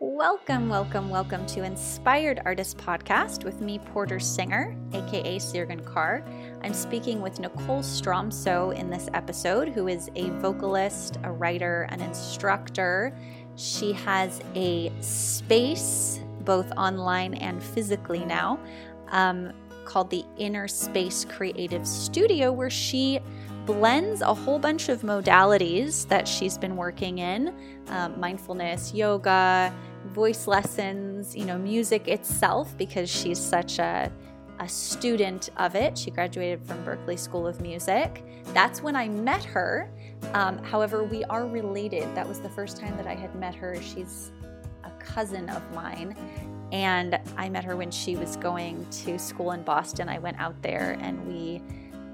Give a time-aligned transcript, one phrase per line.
[0.00, 6.24] Welcome, welcome, welcome to Inspired Artist Podcast with me, Porter Singer, aka Sirgan Carr.
[6.62, 12.00] I'm speaking with Nicole Stromso in this episode, who is a vocalist, a writer, an
[12.00, 13.12] instructor.
[13.56, 18.60] She has a space, both online and physically now,
[19.08, 19.52] um,
[19.84, 23.18] called the Inner Space Creative Studio, where she
[23.66, 27.52] blends a whole bunch of modalities that she's been working in
[27.88, 29.74] um, mindfulness, yoga,
[30.06, 34.10] voice lessons, you know, music itself, because she's such a,
[34.60, 35.96] a student of it.
[35.96, 38.24] She graduated from Berklee School of Music.
[38.54, 39.90] That's when I met her.
[40.32, 42.02] Um, however, we are related.
[42.14, 43.80] That was the first time that I had met her.
[43.80, 44.32] She's
[44.84, 46.16] a cousin of mine.
[46.72, 50.08] And I met her when she was going to school in Boston.
[50.08, 51.62] I went out there and we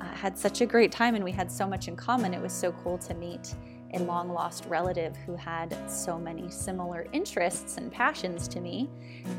[0.00, 2.34] uh, had such a great time and we had so much in common.
[2.34, 3.54] It was so cool to meet
[3.94, 8.90] a long lost relative who had so many similar interests and passions to me.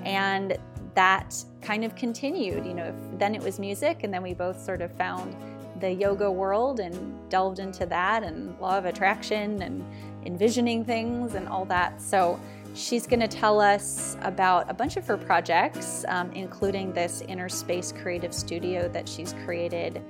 [0.04, 0.58] And
[0.94, 2.66] that kind of continued.
[2.66, 5.36] You know, then it was music, and then we both sort of found
[5.82, 9.84] the yoga world and delved into that and law of attraction and
[10.26, 12.02] envisioning things and all that.
[12.02, 12.40] So
[12.74, 17.50] she's going to tell us about a bunch of her projects, um, including this Inner
[17.50, 20.02] Space Creative Studio that she's created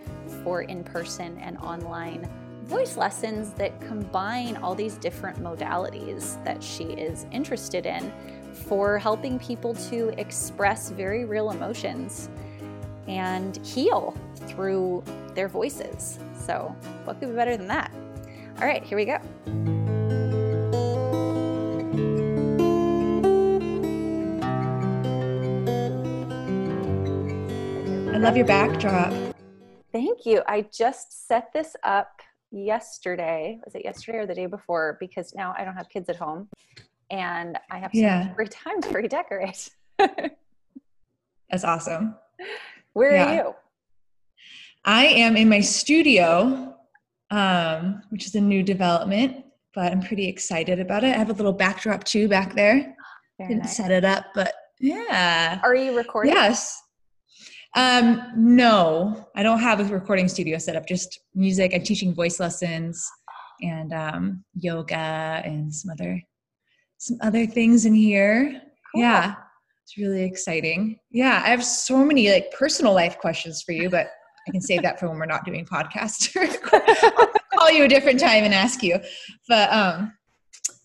[0.43, 2.29] for in person and online
[2.65, 8.11] voice lessons that combine all these different modalities that she is interested in
[8.53, 12.29] for helping people to express very real emotions
[13.07, 15.03] and heal through
[15.35, 16.17] their voices.
[16.33, 17.91] So, what could be better than that?
[18.59, 19.19] All right, here we go.
[28.11, 29.13] I love your backdrop.
[29.91, 30.41] Thank you.
[30.47, 33.59] I just set this up yesterday.
[33.65, 34.97] Was it yesterday or the day before?
[34.99, 36.49] Because now I don't have kids at home
[37.09, 38.25] and I have so yeah.
[38.25, 39.69] much free time to redecorate.
[39.97, 42.15] That's awesome.
[42.93, 43.25] Where yeah.
[43.25, 43.55] are you?
[44.85, 46.75] I am in my studio,
[47.31, 51.15] um, which is a new development, but I'm pretty excited about it.
[51.15, 52.95] I have a little backdrop too back there.
[53.37, 53.77] Very Didn't nice.
[53.77, 55.59] set it up, but yeah.
[55.63, 56.33] Are you recording?
[56.33, 56.81] Yes.
[57.75, 61.73] Um, no, I don't have a recording studio set up, just music.
[61.75, 63.05] I'm teaching voice lessons
[63.61, 66.21] and um, yoga and some other
[66.97, 68.61] some other things in here.
[68.93, 69.01] Cool.
[69.01, 69.35] Yeah.
[69.83, 70.97] It's really exciting.
[71.11, 74.07] Yeah, I have so many like personal life questions for you, but
[74.47, 76.35] I can save that for when we're not doing podcast.
[77.17, 77.27] I'll
[77.59, 78.97] call you a different time and ask you.
[79.47, 80.13] But um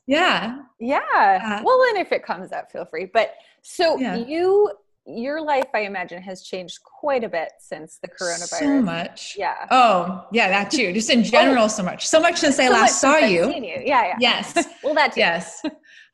[0.07, 0.59] yeah.
[0.81, 0.99] Yeah.
[1.09, 3.09] Uh, well, and if it comes up, feel free.
[3.13, 4.17] But so yeah.
[4.17, 4.73] you
[5.07, 8.59] your life, I imagine, has changed quite a bit since the coronavirus.
[8.59, 9.35] So much.
[9.39, 9.67] Yeah.
[9.71, 10.93] Oh, yeah, that too.
[10.93, 12.07] Just in general, oh, so much.
[12.07, 13.53] So much since so I last saw you.
[13.55, 13.63] you.
[13.65, 14.17] Yeah, yeah.
[14.21, 14.67] Yes.
[14.85, 15.21] well, that too.
[15.21, 15.63] Yes.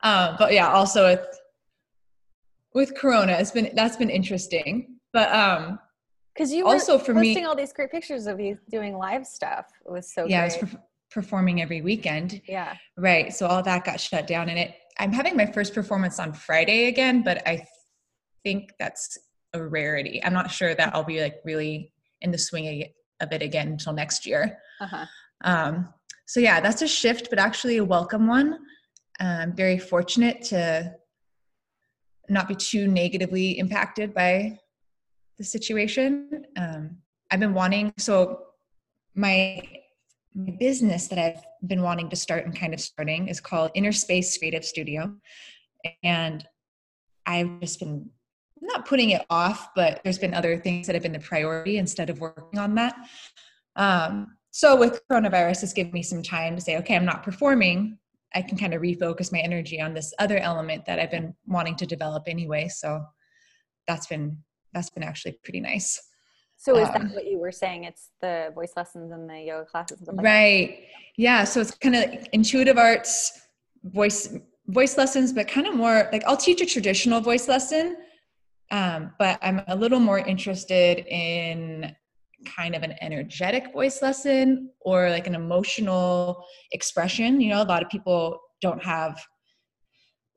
[0.03, 1.39] Um, but yeah, also with
[2.73, 4.97] with Corona, it's been that's been interesting.
[5.11, 5.79] But um,
[6.33, 9.65] because you also for posting me all these great pictures of you doing live stuff.
[9.85, 10.57] It was so yeah, great.
[10.57, 12.41] I was per- performing every weekend.
[12.47, 12.75] Yeah.
[12.95, 13.33] Right.
[13.33, 14.75] So all that got shut down, and it.
[14.99, 17.65] I'm having my first performance on Friday again, but I
[18.47, 19.17] think that's
[19.53, 20.23] a rarity.
[20.23, 21.91] I'm not sure that I'll be like really
[22.21, 22.65] in the swing
[23.19, 24.59] of it again until next year.
[24.79, 25.05] Uh-huh.
[25.43, 25.93] Um,
[26.25, 28.59] so yeah, that's a shift, but actually a welcome one.
[29.19, 30.93] I'm very fortunate to
[32.29, 34.59] not be too negatively impacted by
[35.37, 36.45] the situation.
[36.55, 36.97] Um,
[37.29, 38.43] I've been wanting so
[39.13, 39.61] my
[40.35, 43.91] my business that I've been wanting to start and kind of starting is called Inner
[43.91, 45.15] Space Creative Studio,
[46.03, 46.47] and
[47.25, 48.09] I've just been
[48.61, 52.09] not putting it off, but there's been other things that have been the priority instead
[52.09, 52.95] of working on that.
[53.75, 57.97] Um, so with coronavirus, it's given me some time to say, okay, I'm not performing.
[58.33, 61.75] I can kind of refocus my energy on this other element that I've been wanting
[61.75, 62.67] to develop anyway.
[62.67, 63.03] So
[63.87, 64.37] that's been
[64.73, 66.01] that's been actually pretty nice.
[66.57, 67.83] So is um, that what you were saying?
[67.83, 70.69] It's the voice lessons and the yoga classes, like right?
[70.69, 70.87] That?
[71.15, 71.43] Yeah.
[71.43, 73.39] So it's kind of like intuitive arts,
[73.83, 74.35] voice
[74.67, 77.97] voice lessons, but kind of more like I'll teach a traditional voice lesson,
[78.71, 81.95] um, but I'm a little more interested in
[82.45, 87.41] kind of an energetic voice lesson or like an emotional expression.
[87.41, 89.19] You know, a lot of people don't have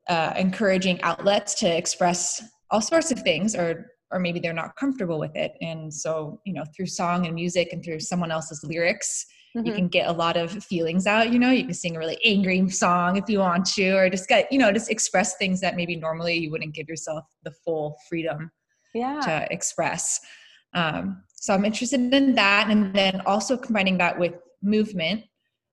[0.07, 5.19] uh, encouraging outlets to express all sorts of things or or maybe they're not comfortable
[5.19, 9.25] with it and so you know through song and music and through someone else's lyrics
[9.55, 9.65] mm-hmm.
[9.65, 12.17] you can get a lot of feelings out you know you can sing a really
[12.23, 15.75] angry song if you want to or just get you know just express things that
[15.75, 18.51] maybe normally you wouldn't give yourself the full freedom
[18.93, 19.19] yeah.
[19.21, 20.19] to express
[20.73, 25.23] um, so i'm interested in that and then also combining that with movement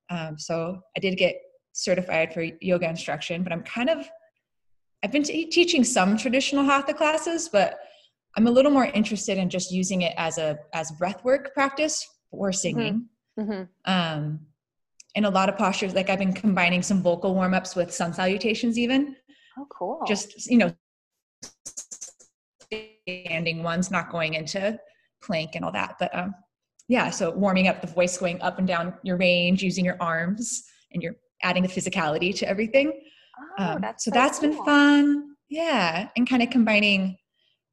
[0.09, 1.35] um, so i did get
[1.73, 4.09] certified for yoga instruction but i'm kind of
[5.03, 7.79] I've been t- teaching some traditional hatha classes, but
[8.35, 12.07] I'm a little more interested in just using it as a as breath work practice
[12.31, 12.93] for singing.
[12.93, 13.03] Mm-hmm.
[13.39, 13.63] Mm-hmm.
[13.85, 14.39] Um,
[15.15, 18.13] in a lot of postures, like I've been combining some vocal warm ups with sun
[18.13, 19.15] salutations, even.
[19.57, 20.01] Oh, cool.
[20.07, 20.73] Just you know,
[22.71, 24.79] standing ones, not going into
[25.21, 26.35] plank and all that, but um,
[26.87, 27.09] yeah.
[27.09, 30.63] So warming up the voice, going up and down your range, using your arms,
[30.93, 33.01] and you're adding the physicality to everything.
[33.57, 34.49] Oh, um, that's so, so that's cool.
[34.49, 35.35] been fun.
[35.49, 37.17] Yeah, and kind of combining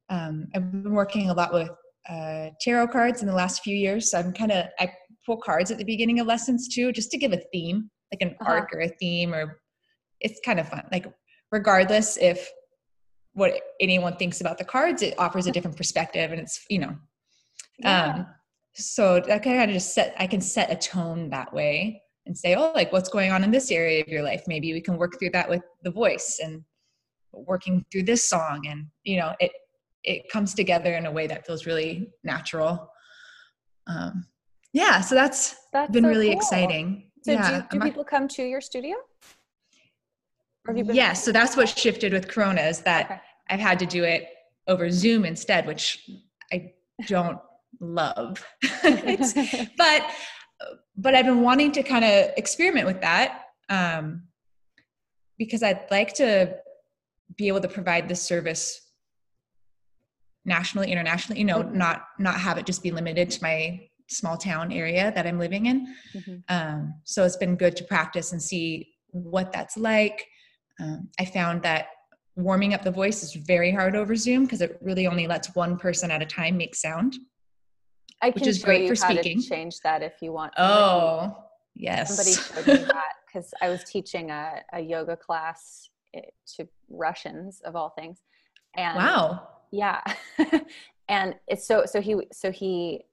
[0.08, 1.70] um, I've been working a lot with
[2.08, 4.10] uh, tarot cards in the last few years.
[4.10, 4.92] So I'm kind of, I
[5.26, 8.36] pull cards at the beginning of lessons too, just to give a theme, like an
[8.40, 8.52] uh-huh.
[8.52, 9.60] arc or a theme, or
[10.20, 10.84] it's kind of fun.
[10.92, 11.12] Like,
[11.50, 12.48] regardless if
[13.34, 16.96] what anyone thinks about the cards, it offers a different perspective and it's, you know,
[17.78, 18.14] yeah.
[18.14, 18.26] um,
[18.74, 22.54] so I kind of just set, I can set a tone that way and say,
[22.54, 24.42] oh, like what's going on in this area of your life?
[24.46, 26.62] Maybe we can work through that with the voice and
[27.32, 28.66] working through this song.
[28.68, 29.52] And, you know, it,
[30.02, 32.90] it comes together in a way that feels really natural.
[33.86, 34.26] Um,
[34.76, 36.38] yeah, so that's, that's been so really cool.
[36.38, 37.10] exciting.
[37.22, 37.62] So yeah.
[37.70, 38.96] do, do people come to your studio?
[40.74, 43.20] Yes, yeah, so that's what shifted with Corona is that okay.
[43.50, 44.28] I've had to do it
[44.66, 46.10] over Zoom instead, which
[46.52, 46.72] I
[47.06, 47.38] don't
[47.80, 48.44] love.
[48.82, 50.02] but
[50.96, 54.22] but I've been wanting to kind of experiment with that um,
[55.38, 56.56] because I'd like to
[57.36, 58.80] be able to provide this service
[60.44, 61.76] nationally internationally you know mm-hmm.
[61.76, 65.66] not not have it just be limited to my small town area that i'm living
[65.66, 65.94] in.
[66.14, 66.36] Mm-hmm.
[66.48, 70.26] um, so it's been good to practice and see what that's like.
[70.80, 71.88] Um, i found that
[72.36, 75.78] warming up the voice is very hard over zoom because it really only lets one
[75.78, 77.16] person at a time make sound
[78.22, 79.40] I which is great for speaking.
[79.40, 81.36] change that if you want oh
[81.74, 82.08] yes.
[82.08, 86.20] somebody showed me that because i was teaching a, a yoga class eh,
[86.56, 88.20] to russians of all things
[88.76, 89.48] and wow.
[89.70, 90.02] yeah.
[91.08, 93.04] And it's so so he so he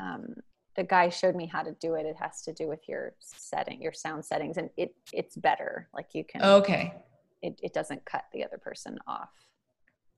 [0.00, 0.34] um
[0.76, 2.06] the guy showed me how to do it.
[2.06, 5.88] It has to do with your setting your sound settings and it it's better.
[5.94, 6.94] Like you can okay.
[7.42, 9.30] It, it doesn't cut the other person off.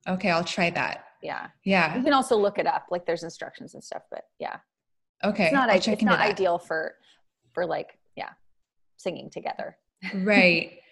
[0.08, 1.04] Okay i'll try that.
[1.22, 1.48] Yeah.
[1.64, 1.96] Yeah.
[1.96, 2.86] You can also look it up.
[2.90, 4.58] Like there's instructions and stuff but yeah.
[5.24, 6.94] Okay it's not, I, it's not ideal for
[7.52, 8.30] for like yeah
[8.96, 9.76] singing together.
[10.14, 10.78] Right.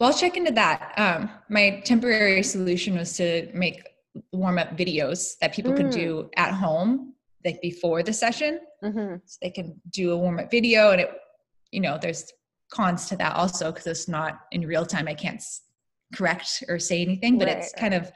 [0.00, 0.94] Well i'll check into that.
[0.96, 3.82] Um my temporary solution was to make
[4.30, 5.76] warm up videos that people mm.
[5.78, 7.14] can do at home
[7.44, 9.16] like before the session mm-hmm.
[9.24, 11.10] so they can do a warm up video and it
[11.70, 12.32] you know there's
[12.72, 15.42] cons to that also because it's not in real time i can't
[16.14, 18.10] correct or say anything but right, it's kind of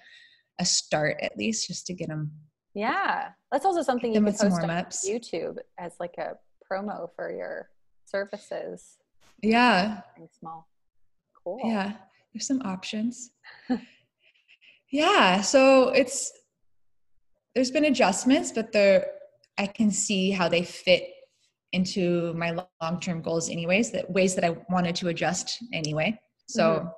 [0.60, 2.30] a start at least just to get them
[2.74, 3.28] yeah.
[3.50, 6.36] That's also something you can post on youtube as like a
[6.70, 7.68] promo for your
[8.06, 8.96] services.
[9.42, 10.00] Yeah.
[10.38, 10.68] Small.
[11.42, 11.60] Cool.
[11.64, 11.94] Yeah.
[12.32, 13.30] There's some options.
[14.94, 16.30] Yeah so it's
[17.54, 19.06] there's been adjustments but there
[19.58, 21.08] i can see how they fit
[21.72, 26.18] into my long-term goals anyways that ways that i wanted to adjust anyway.
[26.46, 26.88] So mm-hmm.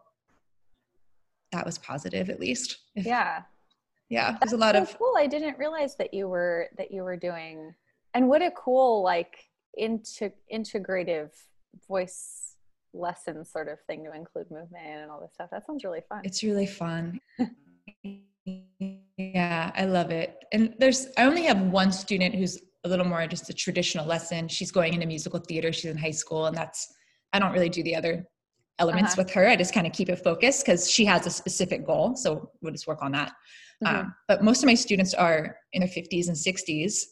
[1.53, 2.79] that was positive at least.
[2.95, 3.43] If, yeah.
[4.09, 5.15] Yeah That's there's a lot so of cool.
[5.17, 7.75] I didn't realize that you were that you were doing
[8.15, 11.31] and what a cool like into integrative
[11.89, 12.57] voice
[12.93, 15.51] lesson sort of thing to include movement and all this stuff.
[15.51, 16.23] That sounds really fun.
[16.25, 17.21] It's really fun
[19.33, 20.37] yeah, I love it.
[20.53, 24.49] And there's, I only have one student who's a little more just a traditional lesson.
[24.49, 25.73] She's going into musical theater.
[25.73, 26.93] She's in high school, and that's,
[27.33, 28.27] I don't really do the other
[28.79, 29.23] elements uh-huh.
[29.23, 29.49] with her.
[29.49, 32.17] I just kind of keep it focused because she has a specific goal.
[32.17, 33.33] So we'll just work on that.
[33.83, 33.97] Mm-hmm.
[33.97, 37.03] Um, but most of my students are in their 50s and 60s,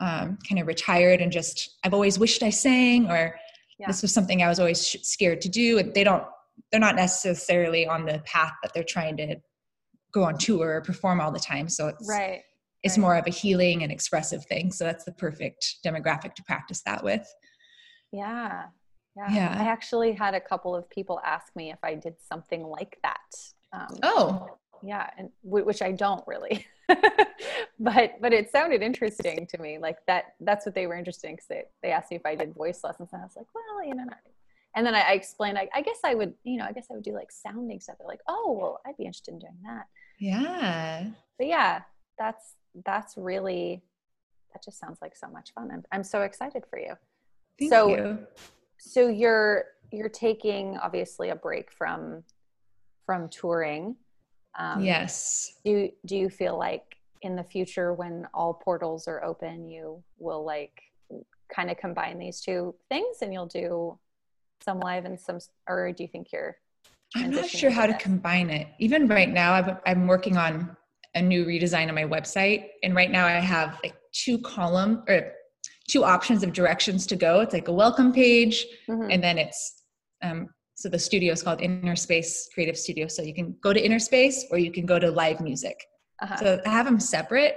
[0.00, 3.38] um, kind of retired and just, I've always wished I sang, or
[3.78, 3.86] yeah.
[3.86, 5.78] this was something I was always scared to do.
[5.78, 6.24] And they don't,
[6.70, 9.36] they're not necessarily on the path that they're trying to
[10.12, 11.68] go on tour or perform all the time.
[11.68, 12.42] So it's right.
[12.82, 13.02] It's right.
[13.02, 14.72] more of a healing and expressive thing.
[14.72, 17.26] So that's the perfect demographic to practice that with.
[18.12, 18.64] Yeah.
[19.16, 19.32] Yeah.
[19.32, 19.56] yeah.
[19.58, 23.18] I actually had a couple of people ask me if I did something like that.
[23.72, 24.58] Um, oh.
[24.84, 26.66] Yeah, and which I don't really,
[27.78, 29.78] but but it sounded interesting to me.
[29.78, 30.34] Like that.
[30.40, 32.80] That's what they were interested in because they, they asked me if I did voice
[32.82, 34.18] lessons, and I was like, well, you know, not
[34.74, 36.94] and then I, I explained, I, I, guess I would, you know, I guess I
[36.94, 37.96] would do like sounding stuff.
[37.98, 39.86] They're like, oh, well, I'd be interested in doing that.
[40.18, 41.06] Yeah.
[41.38, 41.82] But yeah,
[42.18, 42.54] that's,
[42.84, 43.82] that's really,
[44.52, 45.70] that just sounds like so much fun.
[45.72, 46.94] I'm, I'm so excited for you.
[47.58, 48.18] Thank so, you.
[48.78, 52.22] so you're, you're taking obviously a break from,
[53.06, 53.96] from touring.
[54.58, 55.54] Um, yes.
[55.64, 60.44] Do, do you feel like in the future when all portals are open, you will
[60.44, 60.82] like
[61.54, 63.98] kind of combine these two things and you'll do
[64.62, 65.38] some live and some
[65.68, 66.56] or do you think you're
[67.16, 68.68] I'm not sure how to combine it.
[68.78, 70.76] Even right now, i I'm working on
[71.14, 75.32] a new redesign of my website, and right now I have like two column or
[75.88, 77.40] two options of directions to go.
[77.40, 79.10] It's like a welcome page, mm-hmm.
[79.10, 79.82] and then it's
[80.22, 83.06] um, so the studio is called Inner Space Creative Studio.
[83.06, 85.76] So you can go to Inner Space or you can go to live music.
[86.20, 86.36] Uh-huh.
[86.36, 87.56] So I have them separate,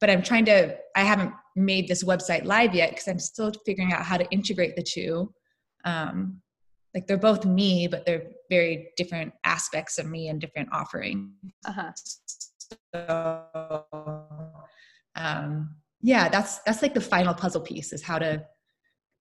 [0.00, 0.76] but I'm trying to.
[0.96, 4.76] I haven't made this website live yet because I'm still figuring out how to integrate
[4.76, 5.32] the two.
[5.84, 6.40] Um,
[6.94, 11.30] like they're both me, but they're very different aspects of me and different offerings.
[11.64, 11.90] Uh-huh.
[12.94, 13.84] So,
[15.16, 18.44] um, yeah, that's that's like the final puzzle piece is how to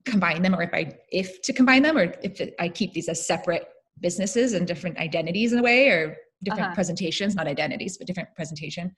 [0.06, 3.26] combine them, or if I if to combine them, or if I keep these as
[3.26, 3.66] separate
[4.00, 6.76] businesses and different identities in a way, or different uh-huh.
[6.76, 8.96] presentations, not identities, but different presentation.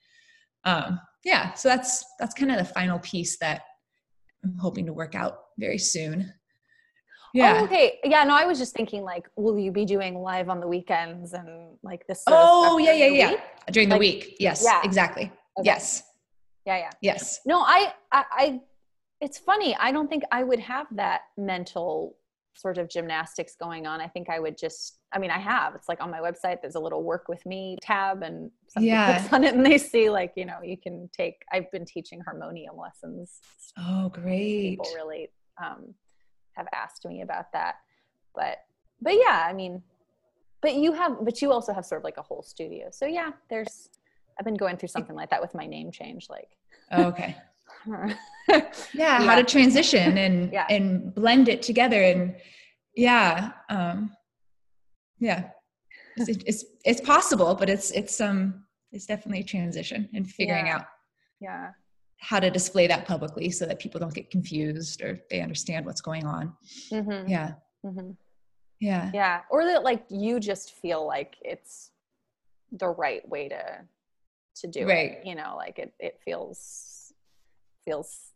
[0.64, 3.62] Um, yeah, so that's that's kind of the final piece that
[4.42, 6.32] I'm hoping to work out very soon.
[7.34, 7.58] Yeah.
[7.60, 7.98] Oh, okay.
[8.04, 8.22] Yeah.
[8.24, 11.76] No, I was just thinking like, will you be doing live on the weekends and
[11.82, 12.22] like this?
[12.28, 13.30] oh, yeah, yeah, yeah.
[13.30, 13.40] Week?
[13.72, 14.36] During like, the week.
[14.38, 14.62] Yes.
[14.64, 14.80] Yeah.
[14.84, 15.24] Exactly.
[15.58, 15.66] Okay.
[15.66, 16.04] Yes.
[16.64, 16.78] Yeah.
[16.78, 16.90] Yeah.
[17.02, 17.40] Yes.
[17.44, 18.60] No, I, I, I,
[19.20, 19.76] it's funny.
[19.80, 22.16] I don't think I would have that mental
[22.56, 24.00] sort of gymnastics going on.
[24.00, 26.76] I think I would just, I mean, I have, it's like on my website, there's
[26.76, 29.18] a little work with me tab and something yeah.
[29.18, 32.20] clicks on it and they see like, you know, you can take, I've been teaching
[32.20, 33.40] harmonium lessons.
[33.76, 34.78] Oh, great.
[34.78, 35.94] People really, um,
[36.56, 37.76] have asked me about that.
[38.34, 38.58] But
[39.00, 39.82] but yeah, I mean,
[40.60, 42.88] but you have but you also have sort of like a whole studio.
[42.90, 43.88] So yeah, there's
[44.38, 46.48] I've been going through something like that with my name change like
[46.92, 47.36] oh, okay.
[47.86, 48.14] yeah,
[48.94, 50.66] yeah, how to transition and yeah.
[50.70, 52.36] and blend it together and
[52.94, 54.12] yeah, um
[55.18, 55.50] yeah.
[56.16, 60.76] It's, it's it's possible, but it's it's um it's definitely a transition and figuring yeah.
[60.76, 60.86] out
[61.40, 61.70] yeah
[62.18, 66.00] how to display that publicly so that people don't get confused or they understand what's
[66.00, 66.52] going on.
[66.90, 67.28] Mm-hmm.
[67.28, 67.52] Yeah.
[67.84, 68.10] Mm-hmm.
[68.80, 69.10] Yeah.
[69.12, 69.40] Yeah.
[69.50, 71.90] Or that like you just feel like it's
[72.72, 73.62] the right way to
[74.56, 75.12] to do right.
[75.12, 75.26] it.
[75.26, 77.12] You know, like it it feels
[77.84, 78.32] feels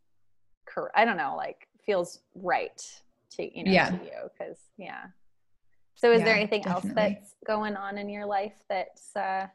[0.66, 0.94] correct.
[0.96, 2.82] I don't know, like feels right
[3.30, 3.90] to you know yeah.
[3.90, 5.04] to you because yeah.
[5.94, 6.90] So is yeah, there anything definitely.
[6.90, 9.46] else that's going on in your life that's uh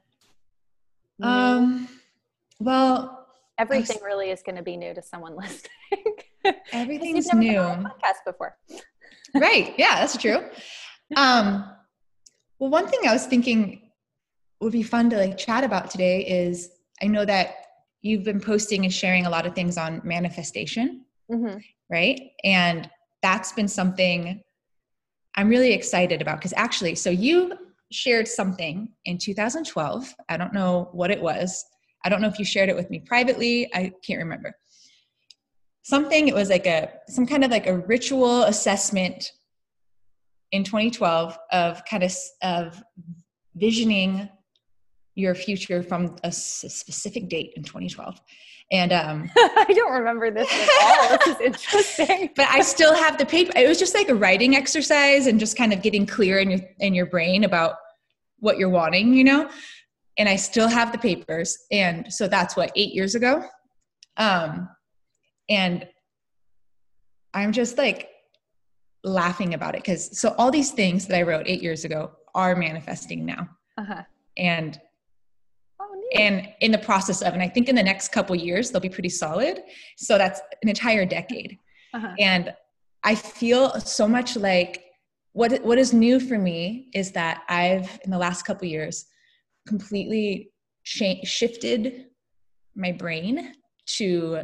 [1.19, 1.27] new?
[1.27, 1.87] um
[2.59, 3.22] well
[3.57, 6.59] everything really is going to be new to someone listening.
[6.71, 7.59] Everything's never new.
[7.59, 8.57] podcast before.
[9.35, 9.73] right.
[9.77, 10.39] Yeah, that's true.
[11.15, 11.65] Um,
[12.57, 13.91] well, one thing I was thinking
[14.61, 16.69] would be fun to like chat about today is
[17.03, 17.55] I know that
[18.01, 21.57] you've been posting and sharing a lot of things on manifestation, mm-hmm.
[21.91, 22.31] right?
[22.43, 22.89] And
[23.21, 24.41] that's been something
[25.35, 27.53] I'm really excited about because actually, so you
[27.91, 30.13] shared something in 2012.
[30.29, 31.65] I don't know what it was,
[32.03, 33.73] I don't know if you shared it with me privately.
[33.73, 34.55] I can't remember.
[35.83, 39.31] Something, it was like a, some kind of like a ritual assessment
[40.51, 42.83] in 2012 of kind of, of
[43.55, 44.29] visioning
[45.15, 48.19] your future from a specific date in 2012
[48.71, 53.17] and um i don't remember this at all this is interesting but i still have
[53.17, 56.39] the paper it was just like a writing exercise and just kind of getting clear
[56.39, 57.75] in your in your brain about
[58.39, 59.49] what you're wanting you know
[60.17, 61.57] and I still have the papers.
[61.71, 63.43] And so that's what, eight years ago?
[64.17, 64.69] Um,
[65.49, 65.87] and
[67.33, 68.09] I'm just like
[69.03, 72.55] laughing about it because so all these things that I wrote eight years ago are
[72.55, 73.49] manifesting now.
[73.77, 74.03] Uh-huh.
[74.37, 74.79] And
[75.79, 78.81] oh, and in the process of, and I think in the next couple years they'll
[78.81, 79.61] be pretty solid.
[79.97, 81.57] So that's an entire decade.
[81.93, 82.13] Uh-huh.
[82.19, 82.53] And
[83.03, 84.83] I feel so much like
[85.33, 89.05] what what is new for me is that I've in the last couple years
[89.67, 90.51] completely
[90.83, 92.07] sh- shifted
[92.75, 93.53] my brain
[93.85, 94.41] to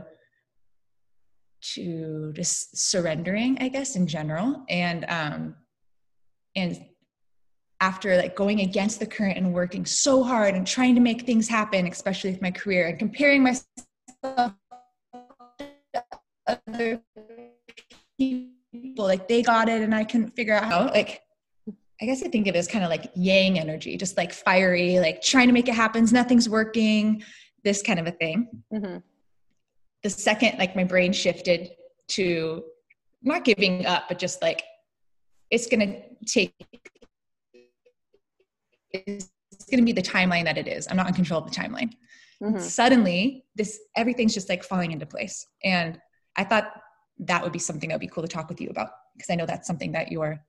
[1.61, 4.63] to just surrendering i guess in general.
[4.69, 5.55] And um
[6.55, 6.85] and
[7.81, 11.47] after like going against the current and working so hard and trying to make things
[11.47, 13.65] happen especially with my career and comparing myself
[14.23, 16.03] to
[16.47, 17.01] other
[18.17, 18.51] people
[18.97, 21.21] like they got it and i couldn't figure out how like
[22.01, 24.99] I guess I think of it as kind of like yang energy, just like fiery,
[24.99, 27.23] like trying to make it happen, nothing's working,
[27.63, 28.47] this kind of a thing.
[28.73, 28.97] Mm-hmm.
[30.03, 31.71] The second, like my brain shifted
[32.09, 32.63] to
[33.21, 34.63] not giving up, but just like
[35.51, 36.53] it's going to take,
[38.91, 39.29] it's
[39.69, 40.87] going to be the timeline that it is.
[40.89, 41.91] I'm not in control of the timeline.
[42.41, 42.59] Mm-hmm.
[42.59, 45.45] Suddenly, this everything's just like falling into place.
[45.65, 45.99] And
[46.37, 46.71] I thought
[47.19, 49.35] that would be something that would be cool to talk with you about because I
[49.35, 50.39] know that's something that you're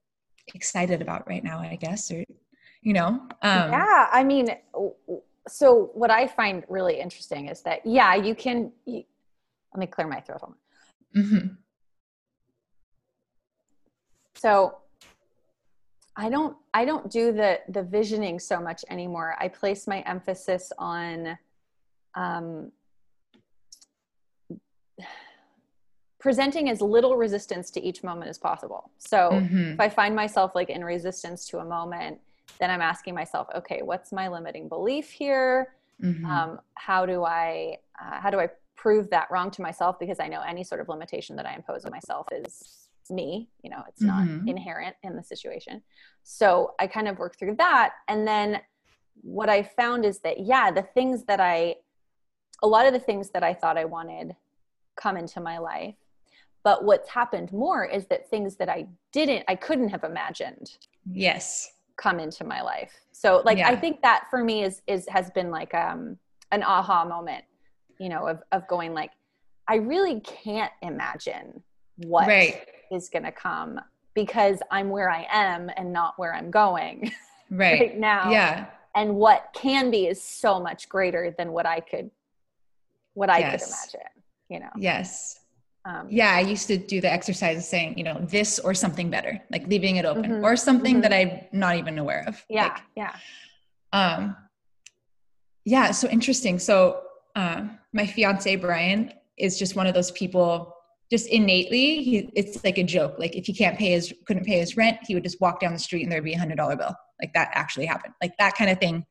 [0.54, 2.24] excited about right now i guess or
[2.82, 3.08] you know
[3.42, 4.48] um, yeah i mean
[5.48, 9.02] so what i find really interesting is that yeah you can you,
[9.74, 10.54] let me clear my throat
[11.16, 11.48] mm-hmm.
[14.34, 14.76] so
[16.16, 19.36] I don't I don't do the the visioning so much anymore.
[19.38, 21.38] I place my emphasis on
[22.14, 22.72] um,
[26.20, 28.90] presenting as little resistance to each moment as possible.
[28.98, 29.72] So mm-hmm.
[29.72, 32.20] if I find myself like in resistance to a moment,
[32.60, 35.74] then I'm asking myself, okay, what's my limiting belief here?
[36.02, 36.26] Mm-hmm.
[36.26, 39.98] Um, how do I uh, how do I prove that wrong to myself?
[39.98, 43.48] Because I know any sort of limitation that I impose on myself is me.
[43.62, 44.48] You know, it's not mm-hmm.
[44.48, 45.82] inherent in the situation.
[46.22, 48.60] So I kind of work through that, and then
[49.22, 51.76] what I found is that yeah, the things that I
[52.62, 54.36] a lot of the things that I thought I wanted
[54.96, 55.94] come into my life.
[56.62, 60.76] But what's happened more is that things that I didn't, I couldn't have imagined.
[61.10, 61.70] Yes.
[61.96, 62.92] Come into my life.
[63.12, 63.68] So like yeah.
[63.68, 66.18] I think that for me is is has been like um
[66.52, 67.44] an aha moment,
[67.98, 69.10] you know, of of going like,
[69.68, 71.62] I really can't imagine
[71.96, 72.66] what right.
[72.90, 73.80] is gonna come
[74.14, 77.12] because I'm where I am and not where I'm going
[77.50, 78.30] right, right now.
[78.30, 78.66] Yeah.
[78.94, 82.10] And what can be is so much greater than what I could
[83.14, 83.62] what I yes.
[83.62, 84.10] could imagine,
[84.48, 84.70] you know?
[84.76, 85.39] Yes.
[85.84, 89.08] Um, yeah, I used to do the exercise of saying, you know, this or something
[89.08, 91.02] better, like leaving it open mm-hmm, or something mm-hmm.
[91.02, 92.44] that I'm not even aware of.
[92.50, 92.64] Yeah.
[92.64, 93.16] Like, yeah.
[93.92, 94.36] Um,
[95.64, 95.90] yeah.
[95.92, 96.58] So interesting.
[96.58, 97.02] So,
[97.34, 100.74] uh, my fiance, Brian, is just one of those people
[101.10, 103.16] just innately, he, it's like a joke.
[103.18, 105.72] Like if he can't pay his, couldn't pay his rent, he would just walk down
[105.72, 106.94] the street and there'd be a hundred dollar bill.
[107.20, 108.14] Like that actually happened.
[108.22, 109.04] Like that kind of thing.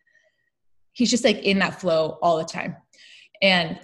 [0.94, 2.78] He's just like in that flow all the time.
[3.42, 3.80] And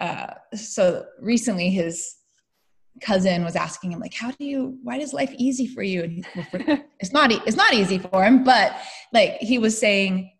[0.00, 2.16] uh, so recently his
[3.00, 6.02] cousin was asking him like how do you why does life easy for you?
[6.02, 6.26] And
[7.00, 8.76] it's not it's not easy for him but
[9.12, 10.30] like he was saying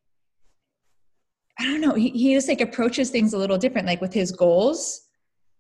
[1.58, 3.86] i don't know he, he just like approaches things a little different.
[3.86, 5.00] Like with his goals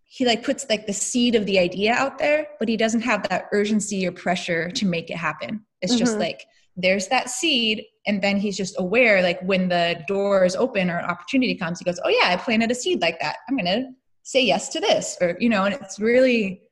[0.04, 3.26] he like puts like the seed of the idea out there but he doesn't have
[3.28, 5.64] that urgency or pressure to make it happen.
[5.82, 6.04] It's mm-hmm.
[6.04, 6.44] just like
[6.76, 10.98] there's that seed and then he's just aware like when the door is open or
[10.98, 13.36] an opportunity comes he goes oh yeah i planted a seed like that.
[13.48, 13.90] I'm gonna
[14.22, 16.62] say yes to this or you know and it's really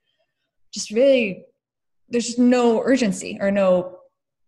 [0.73, 1.45] just really
[2.09, 3.99] there's just no urgency or no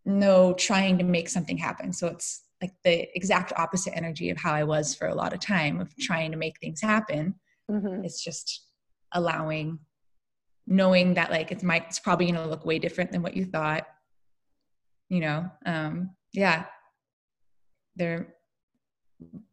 [0.04, 1.92] no trying to make something happen.
[1.92, 5.40] So it's like the exact opposite energy of how i was for a lot of
[5.40, 7.34] time of trying to make things happen.
[7.70, 8.04] Mm-hmm.
[8.04, 8.66] it's just
[9.12, 9.78] allowing
[10.66, 13.44] knowing that like it's might it's probably going to look way different than what you
[13.44, 13.86] thought
[15.08, 16.64] you know um yeah.
[17.96, 18.34] They're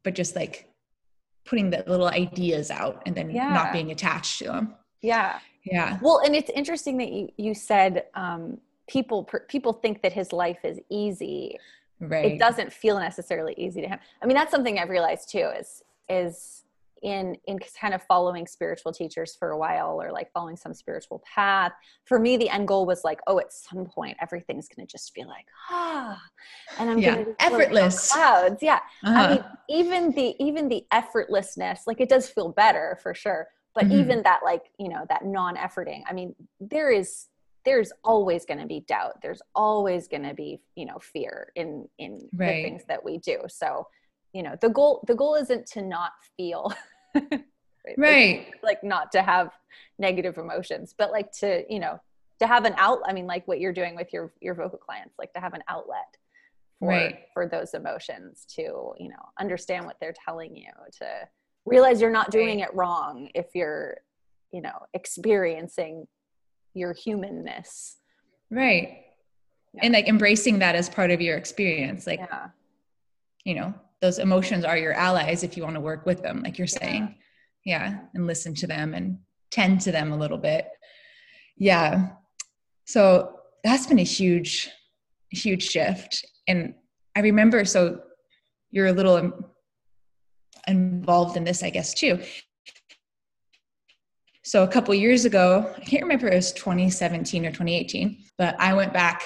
[0.04, 0.70] but just like
[1.48, 3.50] putting the little ideas out and then yeah.
[3.50, 5.40] not being attached to them yeah.
[5.64, 6.00] Yeah.
[6.02, 10.60] Well and it's interesting that you you said um people people think that his life
[10.64, 11.58] is easy.
[12.00, 12.34] Right.
[12.34, 14.00] it doesn't feel necessarily easy to him.
[14.22, 16.64] I mean that's something i've realized too is is
[17.04, 21.22] in in kind of following spiritual teachers for a while or like following some spiritual
[21.34, 21.72] path
[22.06, 25.14] for me the end goal was like oh at some point everything's going to just
[25.14, 26.20] feel like ah
[26.80, 27.16] and i'm yeah.
[27.16, 29.20] going to effortless clouds yeah uh-huh.
[29.20, 33.86] i mean even the even the effortlessness like it does feel better for sure but
[33.86, 34.00] mm-hmm.
[34.00, 37.28] even that like you know that non-efforting i mean there is
[37.64, 41.88] there's always going to be doubt there's always going to be you know fear in
[42.00, 42.48] in right.
[42.48, 43.86] the things that we do so
[44.38, 46.72] you know the goal the goal isn't to not feel
[47.16, 47.42] right,
[47.98, 48.46] right.
[48.48, 49.50] Like, like, not to have
[49.98, 52.00] negative emotions but like to you know
[52.40, 55.16] to have an out i mean like what you're doing with your your vocal clients
[55.18, 56.18] like to have an outlet
[56.78, 57.22] for right.
[57.34, 60.70] for those emotions to you know understand what they're telling you
[61.00, 61.08] to
[61.66, 62.70] realize you're not doing right.
[62.70, 63.98] it wrong if you're
[64.52, 66.06] you know experiencing
[66.76, 67.96] your humanness
[68.52, 69.00] right
[69.74, 69.82] yeah.
[69.82, 72.50] and like embracing that as part of your experience like yeah.
[73.44, 76.58] you know those emotions are your allies if you want to work with them like
[76.58, 77.16] you're saying.
[77.66, 77.90] Yeah.
[77.90, 79.20] yeah and listen to them and
[79.52, 80.68] tend to them a little bit.
[81.58, 82.10] Yeah.
[82.86, 84.70] So that's been a huge
[85.32, 86.26] huge shift.
[86.48, 86.74] And
[87.16, 88.00] i remember so
[88.72, 89.32] you're a little
[90.68, 92.22] involved in this i guess too.
[94.44, 98.74] So a couple years ago i can't remember it was 2017 or 2018 but i
[98.74, 99.24] went back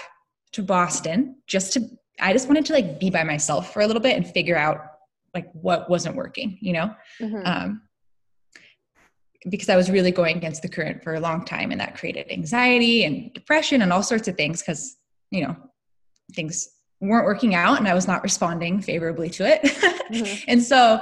[0.54, 1.82] to boston just to
[2.22, 4.86] I just wanted to like be by myself for a little bit and figure out
[5.34, 6.94] like what wasn't working, you know?
[7.20, 7.42] Mm-hmm.
[7.46, 7.82] Um,
[9.50, 12.32] because I was really going against the current for a long time and that created
[12.32, 14.98] anxiety and depression and all sorts of things because,
[15.32, 15.56] you know,
[16.36, 19.64] things weren't working out and I was not responding favorably to it.
[19.64, 20.44] mm-hmm.
[20.48, 21.02] And so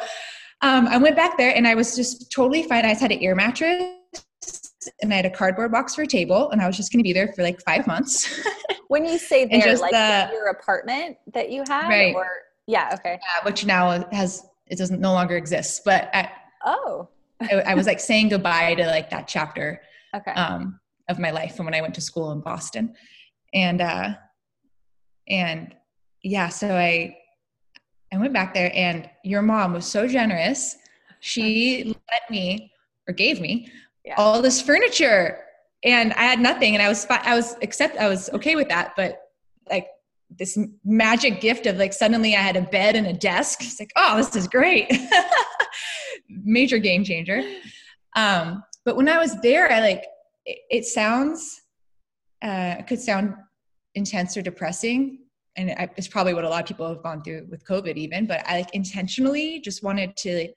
[0.61, 2.85] um, I went back there and I was just totally fine.
[2.85, 3.98] I just had an air mattress
[5.01, 7.03] and I had a cardboard box for a table and I was just going to
[7.03, 8.41] be there for like five months.
[8.87, 12.15] when you say there, like uh, your apartment that you had, right?
[12.15, 12.27] Or
[12.67, 13.19] yeah, okay.
[13.21, 16.31] Yeah, which now has it doesn't no longer exists, But I,
[16.65, 17.09] oh,
[17.41, 19.81] I, I, was like saying goodbye to like that chapter
[20.15, 20.31] okay.
[20.31, 22.93] um, of my life from when I went to school in Boston,
[23.53, 24.13] and uh,
[25.27, 25.75] And
[26.23, 27.17] yeah, so I
[28.13, 30.75] I went back there and your mom was so generous.
[31.19, 32.71] She let me
[33.07, 33.71] or gave me
[34.05, 34.15] yeah.
[34.17, 35.39] all this furniture
[35.83, 38.93] and I had nothing and I was I was except I was okay with that
[38.95, 39.21] but
[39.69, 39.87] like
[40.29, 43.91] this magic gift of like suddenly I had a bed and a desk it's like
[43.95, 44.91] oh this is great
[46.29, 47.41] major game changer
[48.15, 50.05] um but when I was there I like
[50.45, 51.61] it, it sounds
[52.43, 53.33] uh it could sound
[53.95, 55.19] intense or depressing
[55.55, 58.27] and I, it's probably what a lot of people have gone through with covid even
[58.27, 60.49] but I like intentionally just wanted to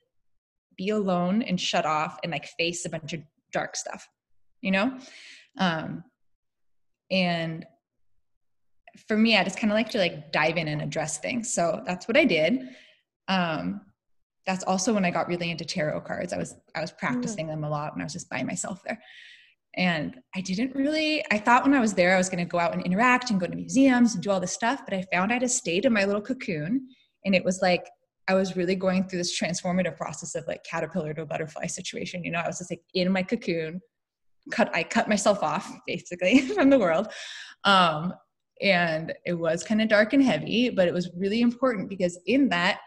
[0.76, 3.20] be alone and shut off and like face a bunch of
[3.52, 4.08] dark stuff
[4.62, 4.98] you know?
[5.58, 6.02] Um
[7.10, 7.66] and
[9.06, 11.52] for me i just kind of like to like dive in and address things.
[11.52, 12.70] So that's what i did.
[13.28, 13.82] Um
[14.46, 16.32] that's also when i got really into tarot cards.
[16.32, 18.98] I was i was practicing them a lot when i was just by myself there.
[19.74, 22.58] And i didn't really i thought when i was there i was going to go
[22.58, 25.32] out and interact and go to museums and do all this stuff but i found
[25.32, 26.86] i just stayed in my little cocoon
[27.24, 27.86] and it was like
[28.32, 32.24] I was really going through this transformative process of like caterpillar to a butterfly situation.
[32.24, 33.80] You know, I was just like in my cocoon,
[34.50, 37.08] cut, I cut myself off basically from the world.
[37.64, 38.14] Um,
[38.62, 42.48] and it was kind of dark and heavy, but it was really important because in
[42.48, 42.80] that,